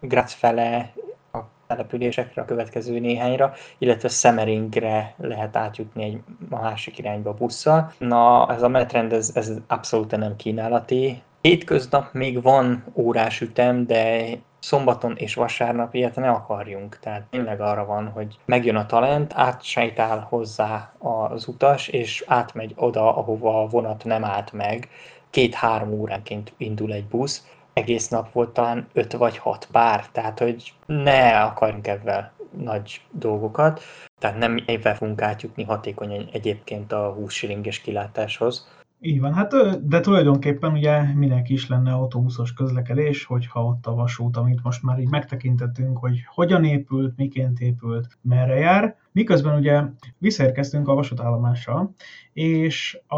Graz 0.00 0.32
fele, 0.32 0.92
a 1.32 1.38
településekre, 1.66 2.42
a 2.42 2.44
következő 2.44 2.98
néhányra, 2.98 3.52
illetve 3.78 4.08
Szemeringre 4.08 5.14
lehet 5.16 5.56
átjutni 5.56 6.04
egy 6.04 6.20
másik 6.50 6.98
irányba 6.98 7.34
busszal. 7.34 7.92
Na, 7.98 8.52
ez 8.52 8.62
a 8.62 8.68
menetrend, 8.68 9.12
ez, 9.12 9.30
ez 9.34 9.52
abszolút 9.66 10.16
nem 10.16 10.36
kínálati. 10.36 11.22
Hétköznap 11.44 12.12
még 12.12 12.42
van 12.42 12.84
órás 12.94 13.40
ütem, 13.40 13.86
de 13.86 14.26
szombaton 14.58 15.16
és 15.16 15.34
vasárnap 15.34 15.94
ilyet 15.94 16.16
ne 16.16 16.30
akarjunk. 16.30 16.98
Tehát 16.98 17.22
tényleg 17.30 17.60
arra 17.60 17.84
van, 17.84 18.08
hogy 18.08 18.38
megjön 18.44 18.76
a 18.76 18.86
talent, 18.86 19.32
átsejtál 19.34 20.26
hozzá 20.28 20.92
az 20.98 21.46
utas, 21.46 21.88
és 21.88 22.24
átmegy 22.26 22.72
oda, 22.76 23.16
ahova 23.16 23.62
a 23.62 23.66
vonat 23.66 24.04
nem 24.04 24.24
állt 24.24 24.52
meg. 24.52 24.88
Két-három 25.30 25.92
óránként 25.92 26.52
indul 26.56 26.92
egy 26.92 27.06
busz, 27.06 27.46
egész 27.72 28.08
nap 28.08 28.32
volt 28.32 28.50
talán 28.50 28.86
öt 28.92 29.12
vagy 29.12 29.38
hat 29.38 29.68
pár, 29.72 30.06
tehát 30.12 30.38
hogy 30.38 30.72
ne 30.86 31.40
akarjunk 31.40 31.86
ebben 31.86 32.30
nagy 32.50 33.00
dolgokat, 33.10 33.80
tehát 34.18 34.38
nem 34.38 34.62
évvel 34.66 34.96
fogunk 34.96 35.22
átjutni 35.22 35.64
hatékonyan 35.64 36.28
egyébként 36.32 36.92
a 36.92 37.12
20 37.12 37.32
silinges 37.32 37.80
kilátáshoz. 37.80 38.68
Így 39.06 39.20
van, 39.20 39.34
hát 39.34 39.52
de 39.88 40.00
tulajdonképpen 40.00 40.72
ugye 40.72 41.14
minek 41.14 41.48
is 41.48 41.68
lenne 41.68 41.92
autóbuszos 41.92 42.52
közlekedés, 42.52 43.24
hogyha 43.24 43.64
ott 43.64 43.86
a 43.86 43.94
vasút, 43.94 44.36
amit 44.36 44.62
most 44.62 44.82
már 44.82 44.98
így 44.98 45.10
megtekintettünk, 45.10 45.98
hogy 45.98 46.24
hogyan 46.26 46.64
épült, 46.64 47.16
miként 47.16 47.60
épült, 47.60 48.18
merre 48.22 48.54
jár. 48.54 48.96
Miközben 49.14 49.58
ugye 49.58 49.82
visszaérkeztünk 50.18 50.88
a 50.88 50.94
vasútállomásra, 50.94 51.90
és 52.32 52.98
a, 53.06 53.16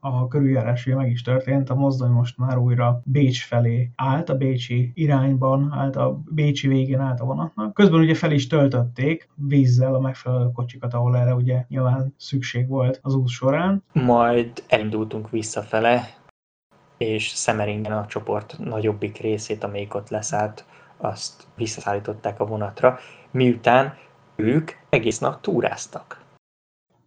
a 0.00 0.28
körüljárás 0.28 0.86
ugye 0.86 0.96
meg 0.96 1.10
is 1.10 1.22
történt, 1.22 1.70
a 1.70 1.74
mozdony 1.74 2.10
most 2.10 2.38
már 2.38 2.58
újra 2.58 3.00
Bécs 3.04 3.44
felé 3.44 3.90
állt, 3.96 4.28
a 4.28 4.36
Bécsi 4.36 4.92
irányban 4.94 5.72
állt, 5.72 5.96
a 5.96 6.20
Bécsi 6.30 6.68
végén 6.68 7.00
állt 7.00 7.20
a 7.20 7.24
vonatnak. 7.24 7.74
Közben 7.74 8.00
ugye 8.00 8.14
fel 8.14 8.32
is 8.32 8.46
töltötték 8.46 9.28
vízzel 9.34 9.94
a 9.94 10.00
megfelelő 10.00 10.50
kocsikat, 10.52 10.94
ahol 10.94 11.16
erre 11.16 11.34
ugye 11.34 11.64
nyilván 11.68 12.14
szükség 12.16 12.68
volt 12.68 13.00
az 13.02 13.14
út 13.14 13.28
során. 13.28 13.82
Majd 13.92 14.62
elindultunk 14.68 15.30
visszafele, 15.30 16.08
és 16.96 17.28
Szemeringen 17.28 17.92
a 17.92 18.06
csoport 18.06 18.56
nagyobbik 18.58 19.18
részét, 19.18 19.64
amelyik 19.64 19.94
ott 19.94 20.08
leszállt, 20.08 20.64
azt 20.96 21.46
visszaszállították 21.56 22.40
a 22.40 22.46
vonatra, 22.46 22.98
miután 23.30 23.94
ők 24.36 24.70
egész 24.88 25.18
nap 25.18 25.40
túráztak. 25.40 26.24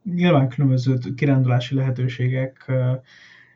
Nyilván 0.04 0.50
különböző 0.50 0.98
kirándulási 1.16 1.76
lehetőségek, 1.76 2.72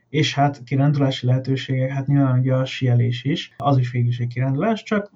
és 0.10 0.34
hát 0.34 0.64
kirándulási 0.64 1.26
lehetőségek, 1.26 1.90
hát 1.90 2.08
nyilván 2.08 2.40
ugye 2.40 2.54
a 2.54 2.66
sielés 2.66 3.24
is, 3.24 3.54
az 3.58 3.78
is 3.78 3.92
végül 3.92 4.08
is 4.08 4.20
egy 4.20 4.28
kirándulás, 4.28 4.84
csak 4.84 5.12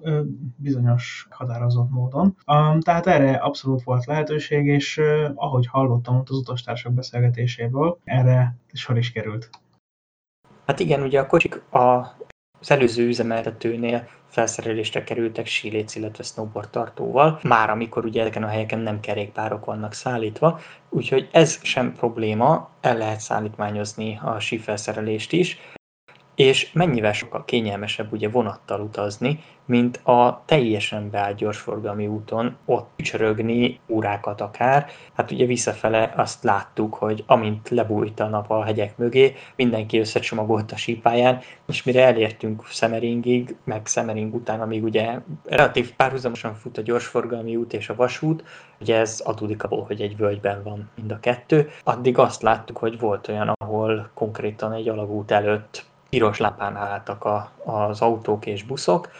bizonyos 0.56 1.26
határozott 1.30 1.90
módon. 1.90 2.36
Tehát 2.80 3.06
erre 3.06 3.34
abszolút 3.34 3.82
volt 3.82 4.04
lehetőség, 4.04 4.66
és 4.66 5.00
ahogy 5.34 5.66
hallottam 5.66 6.16
ott 6.16 6.28
az 6.28 6.36
utastársak 6.36 6.92
beszélgetéséből, 6.92 7.98
erre 8.04 8.56
sor 8.72 8.98
is 8.98 9.12
került. 9.12 9.50
Hát 10.66 10.80
igen, 10.80 11.02
ugye 11.02 11.20
a 11.20 11.26
kocsik 11.26 11.72
a 11.72 12.16
az 12.60 12.70
előző 12.70 13.06
üzemeltetőnél 13.06 14.08
felszerelésre 14.28 15.04
kerültek 15.04 15.46
síléc, 15.46 15.94
illetve 15.94 16.22
snowboard 16.22 16.68
tartóval, 16.70 17.40
már 17.42 17.70
amikor 17.70 18.04
ugye 18.04 18.20
ezeken 18.20 18.42
a 18.42 18.48
helyeken 18.48 18.78
nem 18.78 19.00
kerékpárok 19.00 19.64
vannak 19.64 19.92
szállítva, 19.92 20.60
úgyhogy 20.88 21.28
ez 21.32 21.58
sem 21.62 21.92
probléma, 21.92 22.70
el 22.80 22.96
lehet 22.96 23.20
szállítmányozni 23.20 24.20
a 24.22 24.40
sífelszerelést 24.40 25.32
is, 25.32 25.58
és 26.38 26.70
mennyivel 26.72 27.12
sokkal 27.12 27.44
kényelmesebb 27.44 28.12
ugye 28.12 28.28
vonattal 28.28 28.80
utazni, 28.80 29.42
mint 29.64 29.96
a 29.96 30.42
teljesen 30.46 31.10
beállt 31.10 31.36
gyorsforgalmi 31.36 32.06
úton 32.06 32.56
ott 32.64 32.90
ücsörögni 32.96 33.80
órákat 33.88 34.40
akár. 34.40 34.86
Hát 35.12 35.30
ugye 35.30 35.46
visszafele 35.46 36.12
azt 36.16 36.42
láttuk, 36.44 36.94
hogy 36.94 37.24
amint 37.26 37.68
lebújt 37.68 38.20
a 38.20 38.28
nap 38.28 38.50
a 38.50 38.64
hegyek 38.64 38.96
mögé, 38.96 39.34
mindenki 39.56 39.98
összecsomagolt 39.98 40.72
a 40.72 40.76
sípáján, 40.76 41.40
és 41.66 41.82
mire 41.82 42.04
elértünk 42.04 42.66
Szemeringig, 42.66 43.56
meg 43.64 43.86
Szemering 43.86 44.34
után, 44.34 44.60
amíg 44.60 44.84
ugye 44.84 45.18
relatív 45.44 45.92
párhuzamosan 45.92 46.54
fut 46.54 46.78
a 46.78 46.82
gyorsforgalmi 46.82 47.56
út 47.56 47.72
és 47.72 47.88
a 47.88 47.94
vasút, 47.94 48.44
ugye 48.80 48.96
ez 48.96 49.22
adódik 49.24 49.62
abból, 49.62 49.84
hogy 49.84 50.00
egy 50.00 50.16
völgyben 50.16 50.62
van 50.62 50.90
mind 50.96 51.10
a 51.10 51.20
kettő, 51.20 51.70
addig 51.84 52.18
azt 52.18 52.42
láttuk, 52.42 52.76
hogy 52.76 52.98
volt 52.98 53.28
olyan, 53.28 53.52
ahol 53.60 54.10
konkrétan 54.14 54.72
egy 54.72 54.88
alagút 54.88 55.30
előtt 55.30 55.86
piros 56.08 56.38
lámpán 56.38 56.76
álltak 56.76 57.24
a, 57.24 57.50
az 57.64 58.00
autók 58.00 58.46
és 58.46 58.62
buszok. 58.62 59.10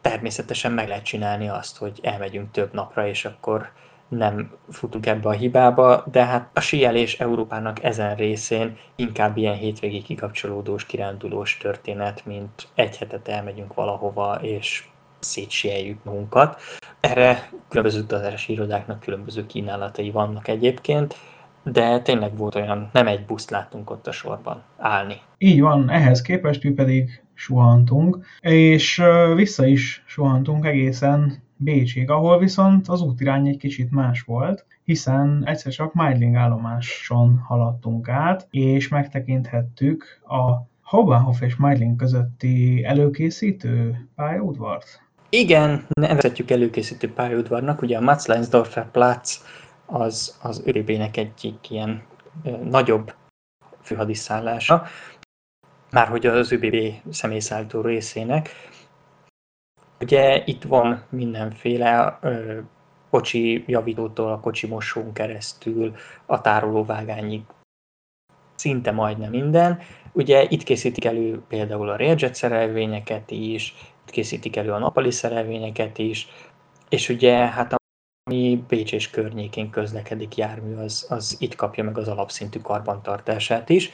Természetesen 0.00 0.72
meg 0.72 0.88
lehet 0.88 1.04
csinálni 1.04 1.48
azt, 1.48 1.76
hogy 1.76 1.98
elmegyünk 2.02 2.50
több 2.50 2.72
napra, 2.72 3.06
és 3.06 3.24
akkor 3.24 3.70
nem 4.08 4.50
futunk 4.70 5.06
ebbe 5.06 5.28
a 5.28 5.32
hibába, 5.32 6.04
de 6.10 6.24
hát 6.24 6.50
a 6.52 6.60
síelés 6.60 7.20
Európának 7.20 7.82
ezen 7.82 8.16
részén 8.16 8.76
inkább 8.96 9.36
ilyen 9.36 9.56
hétvégi 9.56 10.02
kikapcsolódós, 10.02 10.86
kirándulós 10.86 11.56
történet, 11.56 12.24
mint 12.26 12.68
egy 12.74 12.96
hetet 12.96 13.28
elmegyünk 13.28 13.74
valahova, 13.74 14.34
és 14.34 14.84
szétsieljük 15.18 16.04
magunkat. 16.04 16.60
Erre 17.00 17.50
különböző 17.68 18.00
utazási 18.00 18.52
irodáknak 18.52 19.00
különböző 19.00 19.46
kínálatai 19.46 20.10
vannak 20.10 20.48
egyébként, 20.48 21.16
de 21.64 22.00
tényleg 22.00 22.36
volt 22.36 22.54
olyan, 22.54 22.90
nem 22.92 23.06
egy 23.06 23.24
buszt 23.24 23.50
láttunk 23.50 23.90
ott 23.90 24.06
a 24.06 24.12
sorban 24.12 24.62
állni. 24.78 25.16
Így 25.38 25.60
van, 25.60 25.90
ehhez 25.90 26.22
képest 26.22 26.62
mi 26.62 26.70
pedig 26.70 27.22
suhantunk, 27.34 28.26
és 28.40 29.02
vissza 29.34 29.66
is 29.66 30.02
suhantunk 30.06 30.66
egészen 30.66 31.42
Bécsig, 31.56 32.10
ahol 32.10 32.38
viszont 32.38 32.88
az 32.88 33.00
útirány 33.00 33.48
egy 33.48 33.56
kicsit 33.56 33.90
más 33.90 34.22
volt, 34.22 34.66
hiszen 34.84 35.42
egyszer 35.46 35.72
csak 35.72 35.94
Meidling 35.94 36.34
állomáson 36.34 37.38
haladtunk 37.46 38.08
át, 38.08 38.46
és 38.50 38.88
megtekinthettük 38.88 40.20
a 40.26 40.72
Hauptbahnhof 40.82 41.40
és 41.40 41.56
Meidling 41.56 41.96
közötti 41.96 42.84
előkészítő 42.84 44.08
pályaudvart. 44.14 45.02
Igen, 45.28 45.86
nevezhetjük 46.00 46.50
előkészítő 46.50 47.12
pályaudvarnak, 47.12 47.82
ugye 47.82 47.96
a 47.96 48.00
Matzleinsdorfer 48.00 48.90
Platz 48.90 49.44
az, 49.86 50.38
az 50.42 50.62
ÖBB-nek 50.64 51.16
egyik 51.16 51.70
ilyen 51.70 52.02
nagyobb 52.62 53.14
főhadiszállása, 53.82 54.86
már 55.90 56.08
hogy 56.08 56.26
az 56.26 56.52
ÖBB 56.52 56.76
személyszállító 57.10 57.80
részének. 57.80 58.50
Ugye 60.00 60.42
itt 60.44 60.62
van 60.62 61.04
mindenféle 61.08 62.18
ö, 62.20 62.58
kocsi 63.10 63.64
javítótól 63.66 64.32
a 64.32 64.40
kocsi 64.40 64.66
mosón 64.66 65.12
keresztül 65.12 65.94
a 66.26 66.40
tárolóvágányig 66.40 67.42
szinte 68.54 68.90
majdnem 68.90 69.30
minden. 69.30 69.80
Ugye 70.12 70.46
itt 70.48 70.62
készítik 70.62 71.04
elő 71.04 71.42
például 71.48 71.88
a 71.88 71.96
Railjet 71.96 72.34
szerelvényeket 72.34 73.30
is, 73.30 73.74
itt 74.06 74.10
készítik 74.10 74.56
elő 74.56 74.72
a 74.72 74.78
napali 74.78 75.10
szerelvényeket 75.10 75.98
is, 75.98 76.28
és 76.88 77.08
ugye 77.08 77.36
hát 77.36 77.72
a 77.72 77.76
ami 78.24 78.64
Bécs 78.68 78.92
és 78.92 79.10
környékén 79.10 79.70
közlekedik 79.70 80.36
jármű, 80.36 80.74
az, 80.74 81.06
az 81.08 81.36
itt 81.38 81.54
kapja 81.54 81.84
meg 81.84 81.98
az 81.98 82.08
alapszintű 82.08 82.60
karbantartását 82.60 83.68
is. 83.68 83.90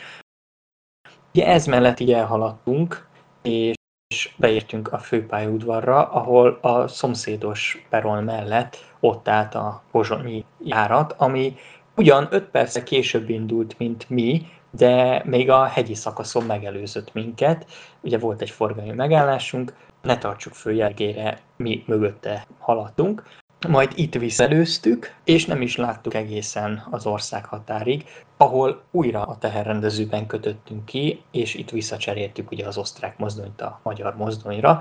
Ugye 1.34 1.46
ez 1.46 1.66
mellett 1.66 2.00
így 2.00 2.12
elhaladtunk, 2.12 3.08
és 3.42 4.34
beértünk 4.36 4.92
a 4.92 4.98
főpályaudvarra, 4.98 6.08
ahol 6.10 6.58
a 6.60 6.88
szomszédos 6.88 7.86
peron 7.88 8.24
mellett 8.24 8.76
ott 9.00 9.28
állt 9.28 9.54
a 9.54 9.82
pozsonyi 9.90 10.44
járat, 10.64 11.12
ami 11.12 11.56
ugyan 11.96 12.28
5 12.30 12.44
perce 12.44 12.82
később 12.82 13.28
indult, 13.28 13.78
mint 13.78 14.08
mi, 14.08 14.46
de 14.70 15.22
még 15.24 15.50
a 15.50 15.64
hegyi 15.64 15.94
szakaszon 15.94 16.44
megelőzött 16.44 17.12
minket. 17.12 17.66
Ugye 18.00 18.18
volt 18.18 18.40
egy 18.40 18.50
forgalmi 18.50 18.92
megállásunk, 18.92 19.74
ne 20.02 20.18
tartsuk 20.18 20.54
főjelgére, 20.54 21.40
mi 21.56 21.84
mögötte 21.86 22.46
haladtunk 22.58 23.22
majd 23.68 23.92
itt 23.94 24.14
visszelőztük, 24.14 25.14
és 25.25 25.46
nem 25.46 25.62
is 25.62 25.77
láttuk 25.77 26.14
egészen 26.14 26.87
az 26.90 27.07
ország 27.07 27.44
határig, 27.44 28.05
ahol 28.37 28.83
újra 28.90 29.23
a 29.23 29.38
teherrendezőben 29.38 30.27
kötöttünk 30.27 30.85
ki, 30.85 31.23
és 31.31 31.55
itt 31.55 31.70
visszacseréltük 31.70 32.51
ugye 32.51 32.66
az 32.66 32.79
osztrák 32.79 33.18
mozdonyt 33.18 33.61
a 33.61 33.81
magyar 33.83 34.16
mozdonyra. 34.16 34.81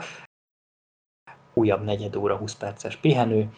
Újabb 1.54 1.84
negyed 1.84 2.16
óra, 2.16 2.36
20 2.36 2.56
perces 2.56 2.96
pihenő, 2.96 3.50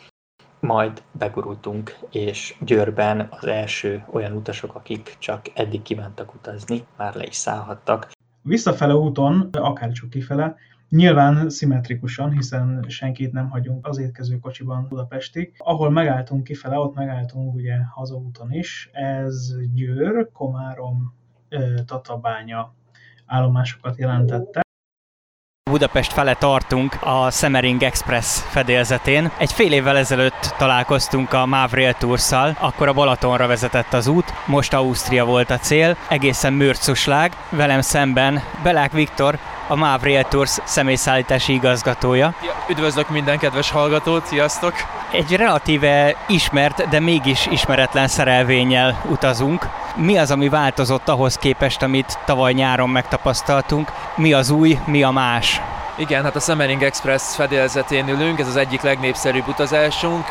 majd 0.60 1.04
begurultunk, 1.12 1.98
és 2.12 2.56
Győrben 2.60 3.28
az 3.30 3.46
első 3.46 4.06
olyan 4.12 4.32
utasok, 4.32 4.76
akik 4.76 5.16
csak 5.20 5.46
eddig 5.54 5.82
kívántak 5.82 6.34
utazni, 6.34 6.86
már 6.98 7.16
le 7.16 7.24
is 7.24 7.36
szállhattak. 7.36 8.12
Visszafele 8.42 8.94
úton, 8.94 9.50
akárcsak 9.52 10.10
kifele, 10.10 10.56
Nyilván 10.91 11.49
szimmetrikusan, 11.49 12.32
hiszen 12.32 12.86
senkit 12.88 13.32
nem 13.32 13.49
hagyunk 13.49 13.88
az 13.88 13.97
étkező 13.97 14.39
kocsiban 14.39 14.88
Budapestig. 14.89 15.54
Ahol 15.58 15.89
megálltunk 15.89 16.43
kifele, 16.43 16.77
ott 16.77 16.95
megálltunk 16.95 17.56
ugye 17.56 17.75
hazaúton 17.93 18.51
is. 18.51 18.89
Ez 18.91 19.56
Győr, 19.73 20.30
Komárom, 20.34 21.13
Tatabánya 21.86 22.73
állomásokat 23.25 23.97
jelentette. 23.97 24.62
Budapest 25.71 26.13
fele 26.13 26.34
tartunk 26.34 26.97
a 27.01 27.30
Semmering 27.30 27.84
Express 27.84 28.39
fedélzetén. 28.39 29.32
Egy 29.39 29.51
fél 29.51 29.71
évvel 29.71 29.97
ezelőtt 29.97 30.56
találkoztunk 30.58 31.34
a 31.34 31.45
MÁV 31.45 31.71
Rail 31.71 31.95
akkor 32.60 32.88
a 32.88 32.93
Balatonra 32.93 33.47
vezetett 33.47 33.93
az 33.93 34.08
út, 34.08 34.34
most 34.47 34.73
Ausztria 34.73 35.25
volt 35.25 35.49
a 35.49 35.58
cél, 35.58 35.97
egészen 36.10 36.54
mürcuslág. 36.54 37.32
Velem 37.51 37.82
szemben 37.82 38.39
Belák 38.63 38.91
Viktor, 38.91 39.39
a 39.72 39.76
MÁV 39.76 40.04
Rail 40.04 40.24
Tours 40.24 40.58
személyszállítási 40.63 41.54
igazgatója. 41.54 42.34
Üdvözlök 42.69 43.10
minden 43.10 43.38
kedves 43.38 43.72
hallgatót, 43.72 44.26
sziasztok! 44.26 44.74
Egy 45.12 45.36
relatíve 45.36 46.15
ismert, 46.28 46.90
de 46.90 47.00
mégis 47.00 47.46
ismeretlen 47.46 48.08
szerelvényel 48.08 49.02
utazunk. 49.10 49.67
Mi 49.96 50.17
az, 50.17 50.32
ami 50.32 50.50
változott 50.50 51.10
ahhoz 51.10 51.36
képest, 51.36 51.82
amit 51.82 52.19
tavaly 52.26 52.54
nyáron 52.54 52.90
megtapasztaltunk? 52.90 53.92
Mi 54.15 54.34
az 54.34 54.50
új, 54.50 54.78
mi 54.86 55.04
a 55.04 55.12
más? 55.12 55.62
Igen, 55.96 56.24
hát 56.24 56.36
a 56.36 56.40
Semmering 56.40 56.84
Express 56.84 57.36
fedélzetén 57.36 58.08
ülünk, 58.08 58.40
ez 58.40 58.48
az 58.48 58.56
egyik 58.56 58.82
legnépszerűbb 58.82 59.48
utazásunk. 59.48 60.26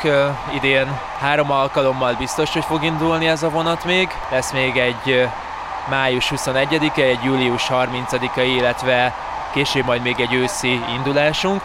idén 0.54 0.98
három 1.20 1.50
alkalommal 1.50 2.14
biztos, 2.18 2.52
hogy 2.52 2.64
fog 2.64 2.84
indulni 2.84 3.26
ez 3.26 3.42
a 3.42 3.50
vonat 3.50 3.84
még. 3.84 4.08
Lesz 4.30 4.52
még 4.52 4.76
egy 4.76 5.28
május 5.88 6.32
21-e, 6.36 7.02
egy 7.02 7.22
július 7.24 7.66
30-a, 7.70 8.40
illetve 8.40 9.14
később 9.52 9.84
majd 9.84 10.02
még 10.02 10.20
egy 10.20 10.34
őszi 10.34 10.80
indulásunk. 10.94 11.62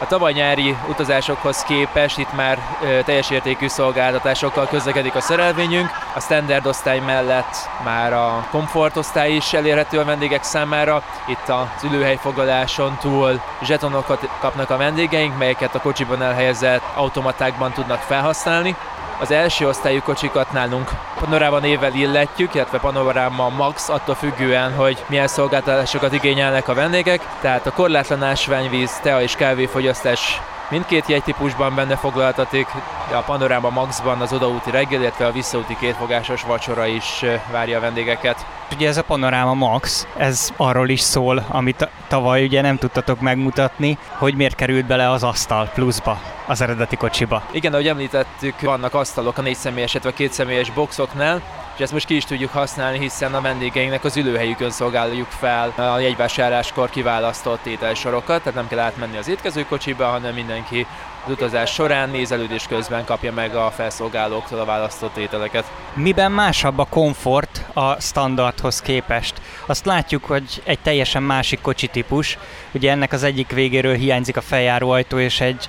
A 0.00 0.06
tavaly 0.06 0.32
nyári 0.32 0.76
utazásokhoz 0.88 1.62
képest 1.62 2.18
itt 2.18 2.32
már 2.32 2.58
ö, 2.82 3.02
teljes 3.04 3.30
értékű 3.30 3.68
szolgáltatásokkal 3.68 4.66
közlekedik 4.66 5.14
a 5.14 5.20
szerelvényünk. 5.20 5.90
A 6.14 6.20
standard 6.20 6.66
osztály 6.66 6.98
mellett 6.98 7.68
már 7.84 8.12
a 8.12 8.46
komfort 8.50 8.96
osztály 8.96 9.32
is 9.32 9.52
elérhető 9.52 9.98
a 9.98 10.04
vendégek 10.04 10.42
számára. 10.42 11.02
Itt 11.26 11.48
az 11.48 11.84
ülőhelyfoglaláson 11.84 12.96
túl 13.00 13.40
zsetonokat 13.62 14.28
kapnak 14.40 14.70
a 14.70 14.76
vendégeink, 14.76 15.38
melyeket 15.38 15.74
a 15.74 15.80
kocsiban 15.80 16.22
elhelyezett 16.22 16.82
automatákban 16.94 17.72
tudnak 17.72 18.00
felhasználni. 18.00 18.76
Az 19.20 19.30
első 19.30 19.68
osztályú 19.68 20.00
kocsikat 20.00 20.52
nálunk 20.52 20.90
Panorama 21.20 21.58
névvel 21.58 21.94
illetjük, 21.94 22.54
illetve 22.54 22.78
Panorama 22.78 23.48
Max, 23.48 23.88
attól 23.88 24.14
függően, 24.14 24.74
hogy 24.74 25.04
milyen 25.08 25.26
szolgáltatásokat 25.26 26.12
igényelnek 26.12 26.68
a 26.68 26.74
vendégek. 26.74 27.20
Tehát 27.40 27.66
a 27.66 27.72
korlátlan 27.72 28.22
ásványvíz, 28.22 28.90
tea 29.02 29.22
és 29.22 29.34
kávéfogyasztás 29.34 30.40
mindkét 30.70 31.06
jegytípusban 31.06 31.74
benne 31.74 31.96
foglaltatik, 31.96 32.66
a 33.12 33.20
Panorama 33.20 33.70
Maxban 33.70 34.20
az 34.20 34.32
odaúti 34.32 34.70
reggel, 34.70 35.00
illetve 35.00 35.26
a 35.26 35.32
visszaúti 35.32 35.76
kétfogásos 35.80 36.42
vacsora 36.42 36.86
is 36.86 37.24
várja 37.52 37.78
a 37.78 37.80
vendégeket. 37.80 38.46
Ugye 38.74 38.88
ez 38.88 38.96
a 38.96 39.02
Panorama 39.02 39.54
Max, 39.54 40.06
ez 40.16 40.50
arról 40.56 40.88
is 40.88 41.00
szól, 41.00 41.44
amit 41.48 41.88
tavaly 42.08 42.44
ugye 42.44 42.60
nem 42.60 42.76
tudtatok 42.76 43.20
megmutatni, 43.20 43.98
hogy 44.18 44.34
miért 44.34 44.54
került 44.54 44.86
bele 44.86 45.10
az 45.10 45.22
asztal 45.22 45.70
pluszba 45.74 46.35
az 46.46 46.60
eredeti 46.60 46.96
kocsiba. 46.96 47.42
Igen, 47.50 47.72
ahogy 47.72 47.88
említettük, 47.88 48.60
vannak 48.60 48.94
asztalok 48.94 49.38
a 49.38 49.42
négy 49.42 49.56
személyes, 49.56 49.92
illetve 49.92 50.10
a 50.10 50.14
két 50.14 50.32
személyes 50.32 50.70
boxoknál, 50.70 51.42
és 51.74 51.82
ezt 51.82 51.92
most 51.92 52.06
ki 52.06 52.16
is 52.16 52.24
tudjuk 52.24 52.52
használni, 52.52 52.98
hiszen 52.98 53.34
a 53.34 53.40
vendégeinknek 53.40 54.04
az 54.04 54.16
ülőhelyükön 54.16 54.70
szolgáljuk 54.70 55.28
fel 55.30 55.72
a 55.76 55.98
jegyvásárláskor 55.98 56.90
kiválasztott 56.90 57.66
ételsorokat, 57.66 58.42
tehát 58.42 58.54
nem 58.54 58.68
kell 58.68 58.78
átmenni 58.78 59.16
az 59.16 59.28
étkezőkocsiba, 59.28 60.04
hanem 60.04 60.34
mindenki 60.34 60.86
az 61.24 61.32
utazás 61.32 61.72
során 61.72 62.10
nézelődés 62.10 62.66
közben 62.68 63.04
kapja 63.04 63.32
meg 63.32 63.54
a 63.54 63.70
felszolgálóktól 63.70 64.58
a 64.58 64.64
választott 64.64 65.16
ételeket. 65.16 65.64
Miben 65.94 66.32
másabb 66.32 66.78
a 66.78 66.84
komfort 66.84 67.64
a 67.72 68.00
standardhoz 68.00 68.80
képest? 68.80 69.34
Azt 69.66 69.84
látjuk, 69.84 70.24
hogy 70.24 70.62
egy 70.64 70.78
teljesen 70.78 71.22
másik 71.22 71.60
kocsi 71.60 71.86
típus. 71.86 72.38
Ugye 72.72 72.90
ennek 72.90 73.12
az 73.12 73.22
egyik 73.22 73.50
végéről 73.50 73.94
hiányzik 73.94 74.36
a 74.36 74.40
feljáróajtó, 74.40 75.18
és 75.18 75.40
egy 75.40 75.68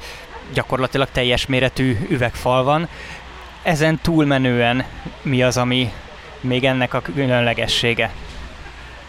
gyakorlatilag 0.53 1.07
teljes 1.11 1.45
méretű 1.45 1.97
üvegfal 2.09 2.63
van. 2.63 2.87
Ezen 3.63 3.99
túlmenően 4.01 4.85
mi 5.21 5.43
az, 5.43 5.57
ami 5.57 5.91
még 6.41 6.63
ennek 6.63 6.93
a 6.93 7.01
különlegessége? 7.01 8.11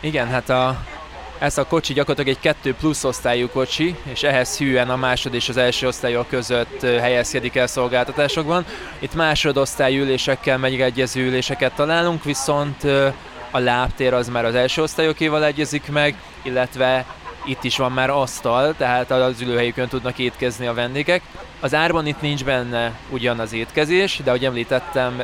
Igen, 0.00 0.28
hát 0.28 0.48
a, 0.50 0.80
ez 1.38 1.58
a 1.58 1.66
kocsi 1.66 1.92
gyakorlatilag 1.92 2.36
egy 2.36 2.42
kettő 2.42 2.74
plusz 2.74 3.04
osztályú 3.04 3.48
kocsi, 3.48 3.96
és 4.02 4.22
ehhez 4.22 4.58
hűen 4.58 4.90
a 4.90 4.96
másod 4.96 5.34
és 5.34 5.48
az 5.48 5.56
első 5.56 5.86
osztályok 5.86 6.28
között 6.28 6.80
helyezkedik 6.80 7.56
el 7.56 7.66
szolgáltatásokban. 7.66 8.64
Itt 8.98 9.14
másodosztályú 9.14 10.02
ülésekkel 10.02 10.58
megegyező 10.58 11.26
üléseket 11.26 11.72
találunk, 11.72 12.24
viszont 12.24 12.84
a 13.50 13.58
lábtér 13.58 14.12
az 14.12 14.28
már 14.28 14.44
az 14.44 14.54
első 14.54 14.82
osztályokéval 14.82 15.44
egyezik 15.44 15.90
meg, 15.90 16.14
illetve 16.42 17.04
itt 17.48 17.64
is 17.64 17.76
van 17.76 17.92
már 17.92 18.10
asztal, 18.10 18.74
tehát 18.76 19.10
az 19.10 19.40
ülőhelyükön 19.40 19.88
tudnak 19.88 20.18
étkezni 20.18 20.66
a 20.66 20.74
vendégek. 20.74 21.22
Az 21.60 21.74
árban 21.74 22.06
itt 22.06 22.20
nincs 22.20 22.44
benne 22.44 22.92
ugyan 23.10 23.38
az 23.38 23.52
étkezés, 23.52 24.20
de 24.24 24.30
ahogy 24.30 24.44
említettem, 24.44 25.22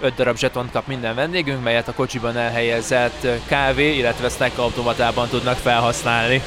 5 0.00 0.14
darab 0.14 0.36
zsetont 0.36 0.70
kap 0.70 0.86
minden 0.86 1.14
vendégünk, 1.14 1.62
melyet 1.62 1.88
a 1.88 1.92
kocsiban 1.92 2.36
elhelyezett 2.36 3.26
kávé, 3.46 3.96
illetve 3.96 4.28
snack 4.28 4.58
automatában 4.58 5.28
tudnak 5.28 5.56
felhasználni. 5.56 6.42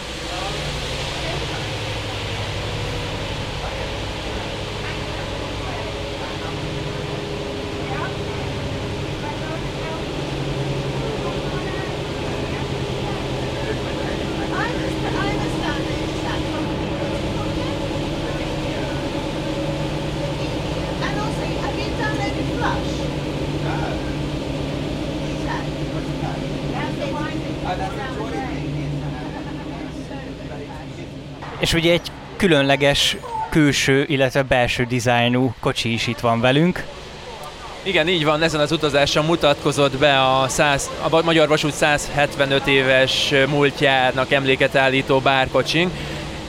És 31.66 31.74
ugye 31.74 31.92
egy 31.92 32.12
különleges 32.36 33.18
külső, 33.50 34.06
illetve 34.08 34.42
belső 34.42 34.84
dizájnú 34.84 35.54
kocsi 35.60 35.94
is 35.94 36.08
itt 36.08 36.20
van 36.20 36.42
velünk. 36.42 36.84
Igen, 37.84 38.08
így 38.08 38.24
van, 38.24 38.42
ezen 38.42 38.60
az 38.60 38.72
utazáson 38.72 39.26
mutatkozott 39.26 39.98
be 39.98 40.22
a, 40.22 40.48
100, 40.48 40.90
a 41.12 41.22
Magyar 41.22 41.48
Vasút 41.48 41.74
175 41.74 42.68
éves 42.68 43.34
múltjának 43.50 44.32
emléket 44.32 44.76
állító 44.76 45.20
bárkocsink. 45.20 45.92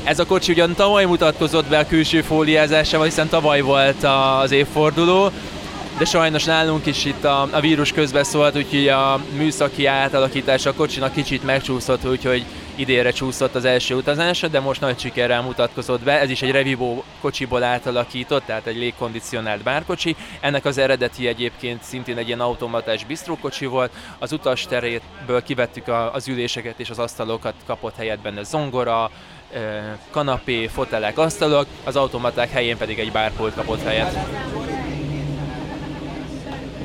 Ez 0.05 0.19
a 0.19 0.27
kocsi 0.27 0.53
ugyan 0.53 0.75
tavaly 0.75 1.05
mutatkozott 1.05 1.67
be 1.67 1.79
a 1.79 1.87
külső 1.87 2.23
fóliázásával, 2.23 3.07
hiszen 3.07 3.29
tavaly 3.29 3.61
volt 3.61 4.05
az 4.43 4.51
évforduló, 4.51 5.31
de 5.99 6.05
sajnos 6.05 6.45
nálunk 6.45 6.87
is 6.87 7.05
itt 7.05 7.25
a, 7.25 7.49
a 7.51 7.61
vírus 7.61 7.93
közbeszólt, 7.93 8.57
úgyhogy 8.57 8.89
a 8.89 9.21
műszaki 9.37 9.87
átalakítás 9.87 10.67
a 10.67 10.73
kocsinak 10.75 11.13
kicsit 11.13 11.45
megcsúszott, 11.45 12.07
úgyhogy 12.09 12.45
idénre 12.75 13.11
csúszott 13.11 13.55
az 13.55 13.65
első 13.65 13.95
utazása, 13.95 14.49
de 14.49 14.61
most 14.61 14.81
nagy 14.81 14.99
sikerrel 14.99 15.43
mutatkozott 15.43 16.03
be. 16.03 16.21
Ez 16.21 16.31
is 16.31 16.43
egy 16.43 16.51
Revivo 16.51 17.03
kocsiból 17.21 17.63
átalakított, 17.63 18.47
tehát 18.47 18.67
egy 18.67 18.77
légkondicionált 18.77 19.63
bárkocsi. 19.63 20.17
Ennek 20.41 20.65
az 20.65 20.79
eredeti 20.79 21.27
egyébként 21.27 21.83
szintén 21.83 22.17
egy 22.17 22.27
ilyen 22.27 22.41
automatás 22.41 23.05
bistrókocsi 23.05 23.67
volt. 23.67 23.93
Az 24.19 24.33
utas 24.33 24.67
teréből 24.67 25.43
kivettük 25.45 25.89
a, 25.89 26.15
az 26.15 26.29
üléseket 26.29 26.81
és 26.81 26.91
az 26.91 26.99
asztalokat, 26.99 27.55
kapott 27.67 27.97
helyet 27.97 28.21
benne 28.21 28.43
zongora, 28.43 29.11
kanapé, 30.11 30.67
fotelek, 30.67 31.19
asztalok, 31.19 31.67
az 31.85 31.97
automaták 31.97 32.51
helyén 32.51 32.77
pedig 32.77 32.99
egy 32.99 33.13
bárpult 33.13 33.55
kapott 33.55 33.83
helyet. 33.83 34.17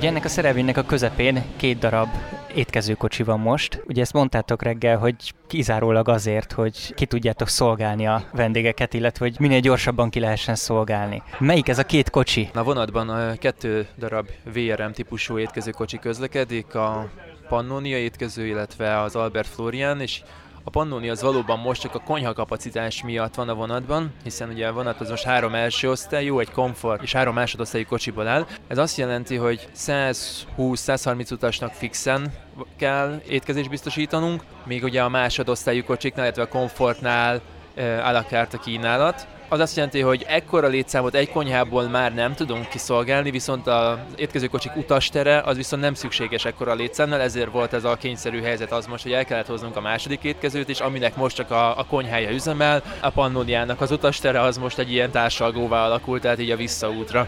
Ugye 0.01 0.09
ennek 0.09 0.25
a 0.25 0.29
szerelvénynek 0.29 0.77
a 0.77 0.83
közepén 0.83 1.43
két 1.57 1.77
darab 1.77 2.07
étkezőkocsi 2.55 3.23
van 3.23 3.39
most. 3.39 3.83
Ugye 3.87 4.01
ezt 4.01 4.13
mondtátok 4.13 4.63
reggel, 4.63 4.97
hogy 4.97 5.15
kizárólag 5.47 6.09
azért, 6.09 6.51
hogy 6.51 6.93
ki 6.93 7.05
tudjátok 7.05 7.47
szolgálni 7.47 8.07
a 8.07 8.23
vendégeket, 8.33 8.93
illetve 8.93 9.25
hogy 9.25 9.35
minél 9.39 9.59
gyorsabban 9.59 10.09
ki 10.09 10.19
lehessen 10.19 10.55
szolgálni. 10.55 11.23
Melyik 11.39 11.67
ez 11.67 11.77
a 11.77 11.83
két 11.83 12.09
kocsi? 12.09 12.49
A 12.53 12.63
vonatban 12.63 13.09
a 13.09 13.35
kettő 13.35 13.87
darab 13.97 14.29
VRM 14.53 14.91
típusú 14.91 15.37
étkezőkocsi 15.37 15.99
közlekedik, 15.99 16.75
a 16.75 17.09
Pannonia 17.47 17.97
étkező, 17.97 18.45
illetve 18.45 19.01
az 19.01 19.15
Albert 19.15 19.47
Florian, 19.47 20.01
és 20.01 20.21
a 20.63 20.69
Pannoni 20.69 21.09
az 21.09 21.21
valóban 21.21 21.59
most 21.59 21.81
csak 21.81 21.95
a 21.95 21.99
konyha 21.99 22.33
kapacitás 22.33 23.03
miatt 23.03 23.35
van 23.35 23.49
a 23.49 23.53
vonatban, 23.53 24.13
hiszen 24.23 24.49
ugye 24.49 24.67
a 24.67 24.73
vonat 24.73 24.99
az 24.99 25.09
most 25.09 25.23
három 25.23 25.55
első 25.55 25.89
osztályú, 25.89 26.39
egy 26.39 26.51
komfort 26.51 27.01
és 27.01 27.11
három 27.11 27.33
másodosztályú 27.33 27.85
kocsiból 27.85 28.27
áll. 28.27 28.45
Ez 28.67 28.77
azt 28.77 28.97
jelenti, 28.97 29.35
hogy 29.35 29.67
120-130 29.75 31.31
utasnak 31.31 31.73
fixen 31.73 32.33
kell 32.77 33.21
étkezést 33.27 33.69
biztosítanunk, 33.69 34.43
még 34.65 34.83
ugye 34.83 35.03
a 35.03 35.09
másodosztályú 35.09 35.83
kocsiknál, 35.83 36.23
illetve 36.23 36.43
a 36.43 36.47
komfortnál 36.47 37.41
áll 37.77 38.15
a 38.15 38.57
kínálat 38.63 39.27
az 39.51 39.59
azt 39.59 39.75
jelenti, 39.75 39.99
hogy 39.99 40.25
ekkora 40.27 40.67
létszámot 40.67 41.15
egy 41.15 41.29
konyhából 41.29 41.83
már 41.83 42.13
nem 42.13 42.33
tudunk 42.33 42.69
kiszolgálni, 42.69 43.31
viszont 43.31 43.67
az 43.67 43.97
étkezőkocsik 44.15 44.75
utastere 44.75 45.41
az 45.41 45.55
viszont 45.55 45.81
nem 45.81 45.93
szükséges 45.93 46.45
ekkora 46.45 46.73
létszámnál, 46.73 47.21
ezért 47.21 47.51
volt 47.51 47.73
ez 47.73 47.83
a 47.83 47.95
kényszerű 47.95 48.41
helyzet 48.41 48.71
az 48.71 48.85
most, 48.85 49.03
hogy 49.03 49.11
el 49.11 49.25
kellett 49.25 49.47
hoznunk 49.47 49.75
a 49.75 49.81
második 49.81 50.23
étkezőt 50.23 50.69
is, 50.69 50.79
aminek 50.79 51.15
most 51.15 51.35
csak 51.35 51.51
a, 51.51 51.77
a 51.77 51.85
konyhája 51.85 52.29
üzemel. 52.29 52.83
A 53.01 53.09
Pannoniának 53.09 53.81
az 53.81 53.91
utastere 53.91 54.41
az 54.41 54.57
most 54.57 54.77
egy 54.77 54.91
ilyen 54.91 55.11
társalgóvá 55.11 55.85
alakult, 55.85 56.21
tehát 56.21 56.39
így 56.39 56.51
a 56.51 56.55
visszaútra. 56.55 57.27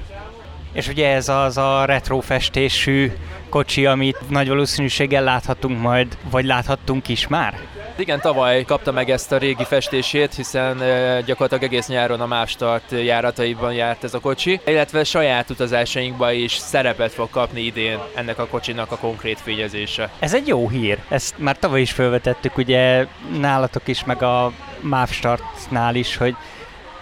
És 0.74 0.88
ugye 0.88 1.07
ez 1.07 1.30
az 1.30 1.57
a 1.57 1.86
retro 1.86 2.19
festésű 2.19 3.11
kocsi, 3.49 3.86
amit 3.86 4.30
nagy 4.30 4.47
valószínűséggel 4.47 5.24
láthatunk 5.24 5.82
majd, 5.82 6.17
vagy 6.30 6.45
láthattunk 6.45 7.07
is 7.07 7.28
már? 7.28 7.59
Igen, 7.95 8.19
tavaly 8.19 8.63
kapta 8.63 8.91
meg 8.91 9.09
ezt 9.09 9.32
a 9.32 9.38
régi 9.38 9.63
festését, 9.63 10.34
hiszen 10.36 10.78
gyakorlatilag 11.26 11.63
egész 11.63 11.88
nyáron 11.88 12.21
a 12.21 12.26
Mávstart 12.26 12.91
járataiban 12.91 13.74
járt 13.74 14.03
ez 14.03 14.13
a 14.13 14.19
kocsi, 14.19 14.59
illetve 14.65 15.03
saját 15.03 15.49
utazásainkban 15.49 16.34
is 16.34 16.51
szerepet 16.51 17.11
fog 17.11 17.30
kapni 17.30 17.61
idén 17.61 17.99
ennek 18.15 18.39
a 18.39 18.47
kocsinak 18.47 18.91
a 18.91 18.97
konkrét 18.97 19.39
fényezése. 19.39 20.09
Ez 20.19 20.34
egy 20.34 20.47
jó 20.47 20.69
hír, 20.69 20.99
ezt 21.09 21.38
már 21.38 21.57
tavaly 21.57 21.82
is 21.82 21.91
felvetettük, 21.91 22.57
ugye 22.57 23.05
nálatok 23.39 23.88
is, 23.88 24.03
meg 24.03 24.24
a 24.24 24.51
Mávstartnál 24.80 25.95
is, 25.95 26.17
hogy 26.17 26.36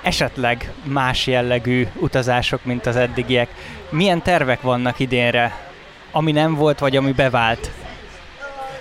esetleg 0.02 0.72
más 0.84 1.28
jellegű 1.28 1.88
utazások, 1.96 2.66
mint 2.66 2.86
az 2.86 2.96
eddigiek. 2.96 3.50
Milyen 3.90 4.22
tervek 4.22 4.62
vannak 4.62 5.00
idénre, 5.00 5.70
ami 6.12 6.32
nem 6.32 6.56
volt, 6.56 6.80
vagy 6.80 6.98
ami 6.98 7.12
bevált? 7.12 7.72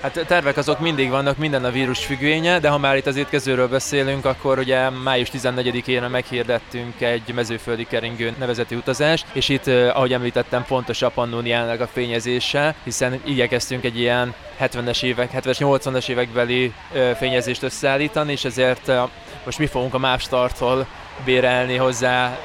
Hát 0.00 0.24
tervek 0.26 0.56
azok 0.56 0.80
mindig 0.80 1.10
vannak, 1.10 1.36
minden 1.36 1.64
a 1.64 1.70
vírus 1.70 2.04
függvénye, 2.04 2.58
de 2.58 2.68
ha 2.68 2.78
már 2.78 2.96
itt 2.96 3.06
az 3.06 3.16
étkezőről 3.16 3.68
beszélünk, 3.68 4.24
akkor 4.24 4.58
ugye 4.58 4.90
május 4.90 5.28
14-ére 5.32 6.10
meghirdettünk 6.10 7.00
egy 7.00 7.32
mezőföldi 7.34 7.86
keringő 7.86 8.34
nevezeti 8.38 8.74
utazást, 8.74 9.26
és 9.32 9.48
itt, 9.48 9.66
ahogy 9.66 10.12
említettem, 10.12 10.62
fontos 10.62 11.02
a 11.02 11.08
pannóniának 11.08 11.80
a 11.80 11.86
fényezése, 11.86 12.74
hiszen 12.84 13.20
igyekeztünk 13.24 13.84
egy 13.84 13.98
ilyen 13.98 14.34
70-es 14.60 15.02
évek, 15.02 15.30
70-es, 15.34 15.56
80-as 15.58 16.08
évekbeli 16.08 16.72
fényezést 17.16 17.62
összeállítani, 17.62 18.32
és 18.32 18.44
ezért 18.44 18.92
most 19.44 19.58
mi 19.58 19.66
fogunk 19.66 19.94
a 19.94 19.98
MÁV 19.98 20.20
Starttól 20.20 20.86
bérelni 21.24 21.76
hozzá 21.76 22.38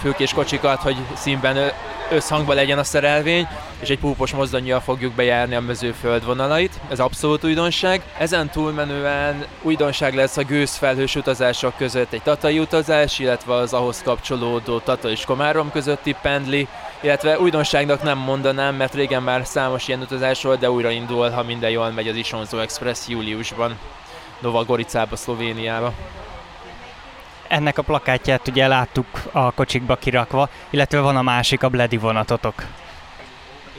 fülkés 0.00 0.32
kocsikat, 0.32 0.80
hogy 0.80 0.96
színben 1.14 1.72
összhangban 2.10 2.54
legyen 2.54 2.78
a 2.78 2.84
szerelvény, 2.84 3.48
és 3.80 3.88
egy 3.88 3.98
púpos 3.98 4.32
mozdonyjal 4.32 4.80
fogjuk 4.80 5.12
bejárni 5.12 5.54
a 5.54 5.60
mezőföld 5.60 6.24
vonalait. 6.24 6.80
Ez 6.88 7.00
abszolút 7.00 7.44
újdonság. 7.44 8.02
Ezen 8.18 8.50
túlmenően 8.50 9.44
újdonság 9.62 10.14
lesz 10.14 10.36
a 10.36 10.42
gőzfelhős 10.42 11.16
utazások 11.16 11.76
között 11.76 12.12
egy 12.12 12.22
tatai 12.22 12.58
utazás, 12.58 13.18
illetve 13.18 13.54
az 13.54 13.72
ahhoz 13.72 14.02
kapcsolódó 14.02 14.78
Tata 14.78 15.10
és 15.10 15.24
Komárom 15.24 15.70
közötti 15.70 16.16
pendli, 16.22 16.68
illetve 17.00 17.38
újdonságnak 17.38 18.02
nem 18.02 18.18
mondanám, 18.18 18.74
mert 18.74 18.94
régen 18.94 19.22
már 19.22 19.46
számos 19.46 19.88
ilyen 19.88 20.00
utazás 20.00 20.42
volt, 20.42 20.58
de 20.58 20.70
újra 20.70 20.90
indul, 20.90 21.30
ha 21.30 21.42
minden 21.42 21.70
jól 21.70 21.90
megy 21.90 22.08
az 22.08 22.16
Isonzo 22.16 22.58
Express 22.58 23.08
júliusban 23.08 23.78
Nova 24.38 24.64
Goricába, 24.64 25.16
Szlovéniába. 25.16 25.92
Ennek 27.54 27.78
a 27.78 27.82
plakátját 27.82 28.48
ugye 28.48 28.66
láttuk 28.66 29.06
a 29.32 29.50
kocsikba 29.50 29.96
kirakva, 29.96 30.48
illetve 30.70 31.00
van 31.00 31.16
a 31.16 31.22
másik, 31.22 31.62
a 31.62 31.68
Bledi 31.68 31.96
vonatotok. 31.96 32.54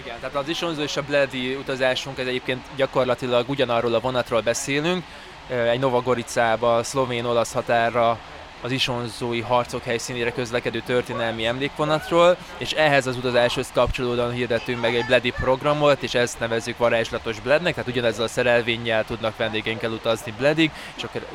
Igen, 0.04 0.20
tehát 0.20 0.36
az 0.36 0.48
Isonzo 0.48 0.82
és 0.82 0.98
a 0.98 1.02
Bledi 1.02 1.56
utazásunk, 1.56 2.18
ez 2.18 2.28
egyébként 2.28 2.66
gyakorlatilag 2.76 3.50
ugyanarról 3.50 3.94
a 3.94 4.00
vonatról 4.00 4.42
beszélünk, 4.42 5.04
egy 5.48 5.80
Nova 5.80 6.02
Goricába, 6.02 6.84
szlovén-olasz 6.84 7.54
határra 7.54 8.18
az 8.66 8.72
isonzói 8.72 9.42
harcok 9.42 9.84
helyszínére 9.84 10.32
közlekedő 10.32 10.82
történelmi 10.86 11.46
emlékvonatról, 11.46 12.38
és 12.58 12.72
ehhez 12.72 13.08
az 13.08 13.18
utazáshoz 13.18 13.72
kapcsolódóan 13.74 14.32
hirdettünk 14.32 14.82
meg 14.82 14.96
egy 14.96 15.06
Bledi 15.06 15.32
programot, 15.32 16.04
és 16.04 16.14
ezt 16.14 16.40
nevezzük 16.40 16.78
varázslatos 16.78 17.40
Blednek, 17.40 17.74
tehát 17.74 17.90
ugyanezzel 17.90 18.24
a 18.24 18.28
szerelvénnyel 18.28 19.06
tudnak 19.06 19.38
vendégeinkkel 19.38 19.92
utazni 19.92 20.34
Bledig, 20.38 20.72
és 20.96 21.04
akkor 21.04 21.28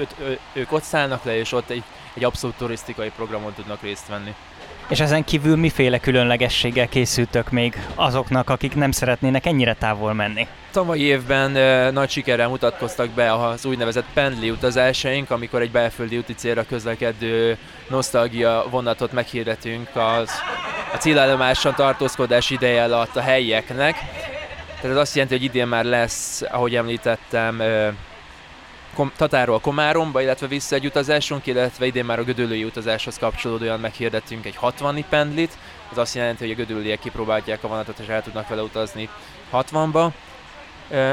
ők 0.52 0.72
ott 0.72 0.82
szállnak 0.82 1.24
le, 1.24 1.36
és 1.36 1.52
ott 1.52 1.70
egy, 1.70 1.82
egy 2.14 2.24
abszolút 2.24 2.56
turisztikai 2.56 3.10
programon 3.10 3.52
tudnak 3.52 3.82
részt 3.82 4.08
venni. 4.08 4.34
És 4.90 5.00
ezen 5.00 5.24
kívül 5.24 5.56
miféle 5.56 5.98
különlegességgel 5.98 6.88
készültök 6.88 7.50
még 7.50 7.74
azoknak, 7.94 8.50
akik 8.50 8.74
nem 8.74 8.90
szeretnének 8.90 9.46
ennyire 9.46 9.74
távol 9.74 10.12
menni? 10.12 10.46
Tavalyi 10.70 11.02
évben 11.02 11.56
e, 11.56 11.90
nagy 11.90 12.10
sikerrel 12.10 12.48
mutatkoztak 12.48 13.10
be 13.10 13.32
az 13.32 13.64
úgynevezett 13.64 14.04
pendli 14.14 14.50
utazásaink, 14.50 15.30
amikor 15.30 15.60
egy 15.60 15.70
belföldi 15.70 16.16
úti 16.16 16.34
célra 16.34 16.64
közlekedő 16.66 17.56
nosztalgia 17.88 18.64
vonatot 18.70 19.12
meghirdetünk 19.12 19.88
az, 19.94 20.30
a 20.94 20.96
célállomáson 20.96 21.74
tartózkodás 21.74 22.50
ideje 22.50 22.84
alatt 22.84 23.16
a 23.16 23.20
helyieknek. 23.20 23.94
Tehát 24.80 24.96
ez 24.96 25.02
azt 25.02 25.14
jelenti, 25.14 25.36
hogy 25.36 25.44
idén 25.44 25.66
már 25.66 25.84
lesz, 25.84 26.42
ahogy 26.50 26.76
említettem, 26.76 27.62
e, 28.98 29.02
Tatáról 29.16 29.60
Komáromba, 29.60 30.22
illetve 30.22 30.46
vissza 30.46 30.74
egy 30.74 30.86
utazásunk, 30.86 31.46
illetve 31.46 31.86
idén 31.86 32.04
már 32.04 32.18
a 32.18 32.24
gödöllői 32.24 32.64
utazáshoz 32.64 33.18
kapcsolódóan 33.18 33.80
meghirdettünk 33.80 34.46
egy 34.46 34.56
60 34.56 35.04
pendlit. 35.08 35.58
Ez 35.90 35.98
azt 35.98 36.14
jelenti, 36.14 36.42
hogy 36.42 36.52
a 36.52 36.64
gödöllőiek 36.64 36.98
kipróbálják 36.98 37.64
a 37.64 37.68
vonatot 37.68 37.98
és 37.98 38.06
el 38.06 38.22
tudnak 38.22 38.48
vele 38.48 38.62
utazni 38.62 39.08
60-ba. 39.52 40.10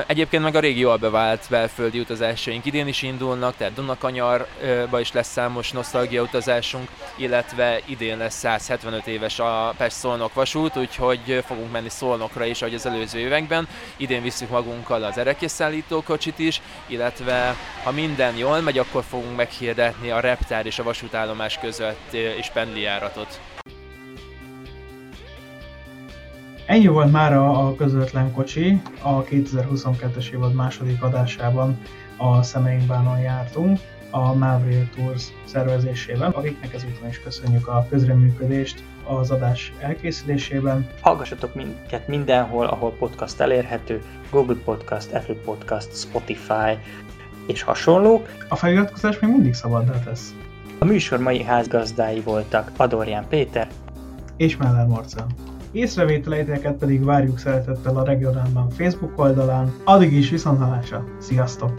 Egyébként 0.07 0.43
meg 0.43 0.55
a 0.55 0.59
régi 0.59 0.79
jól 0.79 0.97
bevált 0.97 1.45
belföldi 1.49 1.99
utazásaink 1.99 2.65
idén 2.65 2.87
is 2.87 3.01
indulnak, 3.01 3.55
tehát 3.57 3.73
Dunakanyarba 3.73 4.99
is 4.99 5.11
lesz 5.11 5.31
számos 5.31 5.71
nosztalgia 5.71 6.21
utazásunk, 6.21 6.89
illetve 7.15 7.79
idén 7.85 8.17
lesz 8.17 8.35
175 8.35 9.07
éves 9.07 9.39
a 9.39 9.73
Pest-Szolnok 9.77 10.33
vasút, 10.33 10.77
úgyhogy 10.77 11.43
fogunk 11.45 11.71
menni 11.71 11.89
Szolnokra 11.89 12.45
is, 12.45 12.61
ahogy 12.61 12.73
az 12.73 12.85
előző 12.85 13.19
években. 13.19 13.67
Idén 13.97 14.21
visszük 14.21 14.49
magunkkal 14.49 15.03
az 15.03 15.17
erekésszállító 15.17 16.03
kocsit 16.03 16.39
is, 16.39 16.61
illetve 16.85 17.55
ha 17.83 17.91
minden 17.91 18.35
jól 18.35 18.61
megy, 18.61 18.77
akkor 18.77 19.03
fogunk 19.09 19.35
meghirdetni 19.35 20.09
a 20.09 20.19
reptár 20.19 20.65
és 20.65 20.79
a 20.79 20.83
vasútállomás 20.83 21.57
között 21.59 22.13
is 22.39 22.49
pendlijáratot. 22.53 23.39
Ennyi 26.67 26.87
volt 26.87 27.11
már 27.11 27.33
a 27.33 27.75
közvetlen 27.75 28.31
kocsi, 28.31 28.81
a 29.01 29.23
2022-es 29.23 30.31
évad 30.33 30.53
második 30.53 31.01
adásában 31.01 31.79
a 32.17 32.43
Szemeinkbánon 32.43 33.19
jártunk 33.19 33.79
a 34.11 34.33
Maverick 34.33 34.95
Tours 34.95 35.27
szervezésében, 35.45 36.31
akiknek 36.31 36.73
ezúton 36.73 37.09
is 37.09 37.19
köszönjük 37.19 37.67
a 37.67 37.85
közreműködést 37.89 38.83
az 39.05 39.31
adás 39.31 39.73
elkészülésében. 39.79 40.87
Hallgassatok 41.01 41.55
minket 41.55 42.07
mindenhol, 42.07 42.65
ahol 42.65 42.91
podcast 42.91 43.39
elérhető, 43.39 44.01
Google 44.31 44.61
Podcast, 44.65 45.13
Apple 45.13 45.35
Podcast, 45.45 45.95
Spotify 45.95 46.77
és 47.45 47.61
hasonlók. 47.61 48.27
A 48.49 48.55
feliratkozás 48.55 49.19
még 49.19 49.31
mindig 49.31 49.53
szabaddá 49.53 49.99
tesz. 49.99 50.35
A 50.79 50.85
műsor 50.85 51.19
mai 51.19 51.43
házgazdái 51.43 52.19
voltak 52.19 52.71
Adorján 52.77 53.27
Péter 53.29 53.67
és 54.37 54.57
Meller 54.57 54.87
Marcel. 54.87 55.27
Észrevételeiteket 55.71 56.77
pedig 56.77 57.03
várjuk 57.03 57.39
szeretettel 57.39 57.97
a 57.97 58.03
regionálban 58.03 58.69
Facebook 58.69 59.19
oldalán. 59.19 59.73
Addig 59.83 60.13
is 60.13 60.29
viszontlátásra. 60.29 61.05
Sziasztok! 61.17 61.71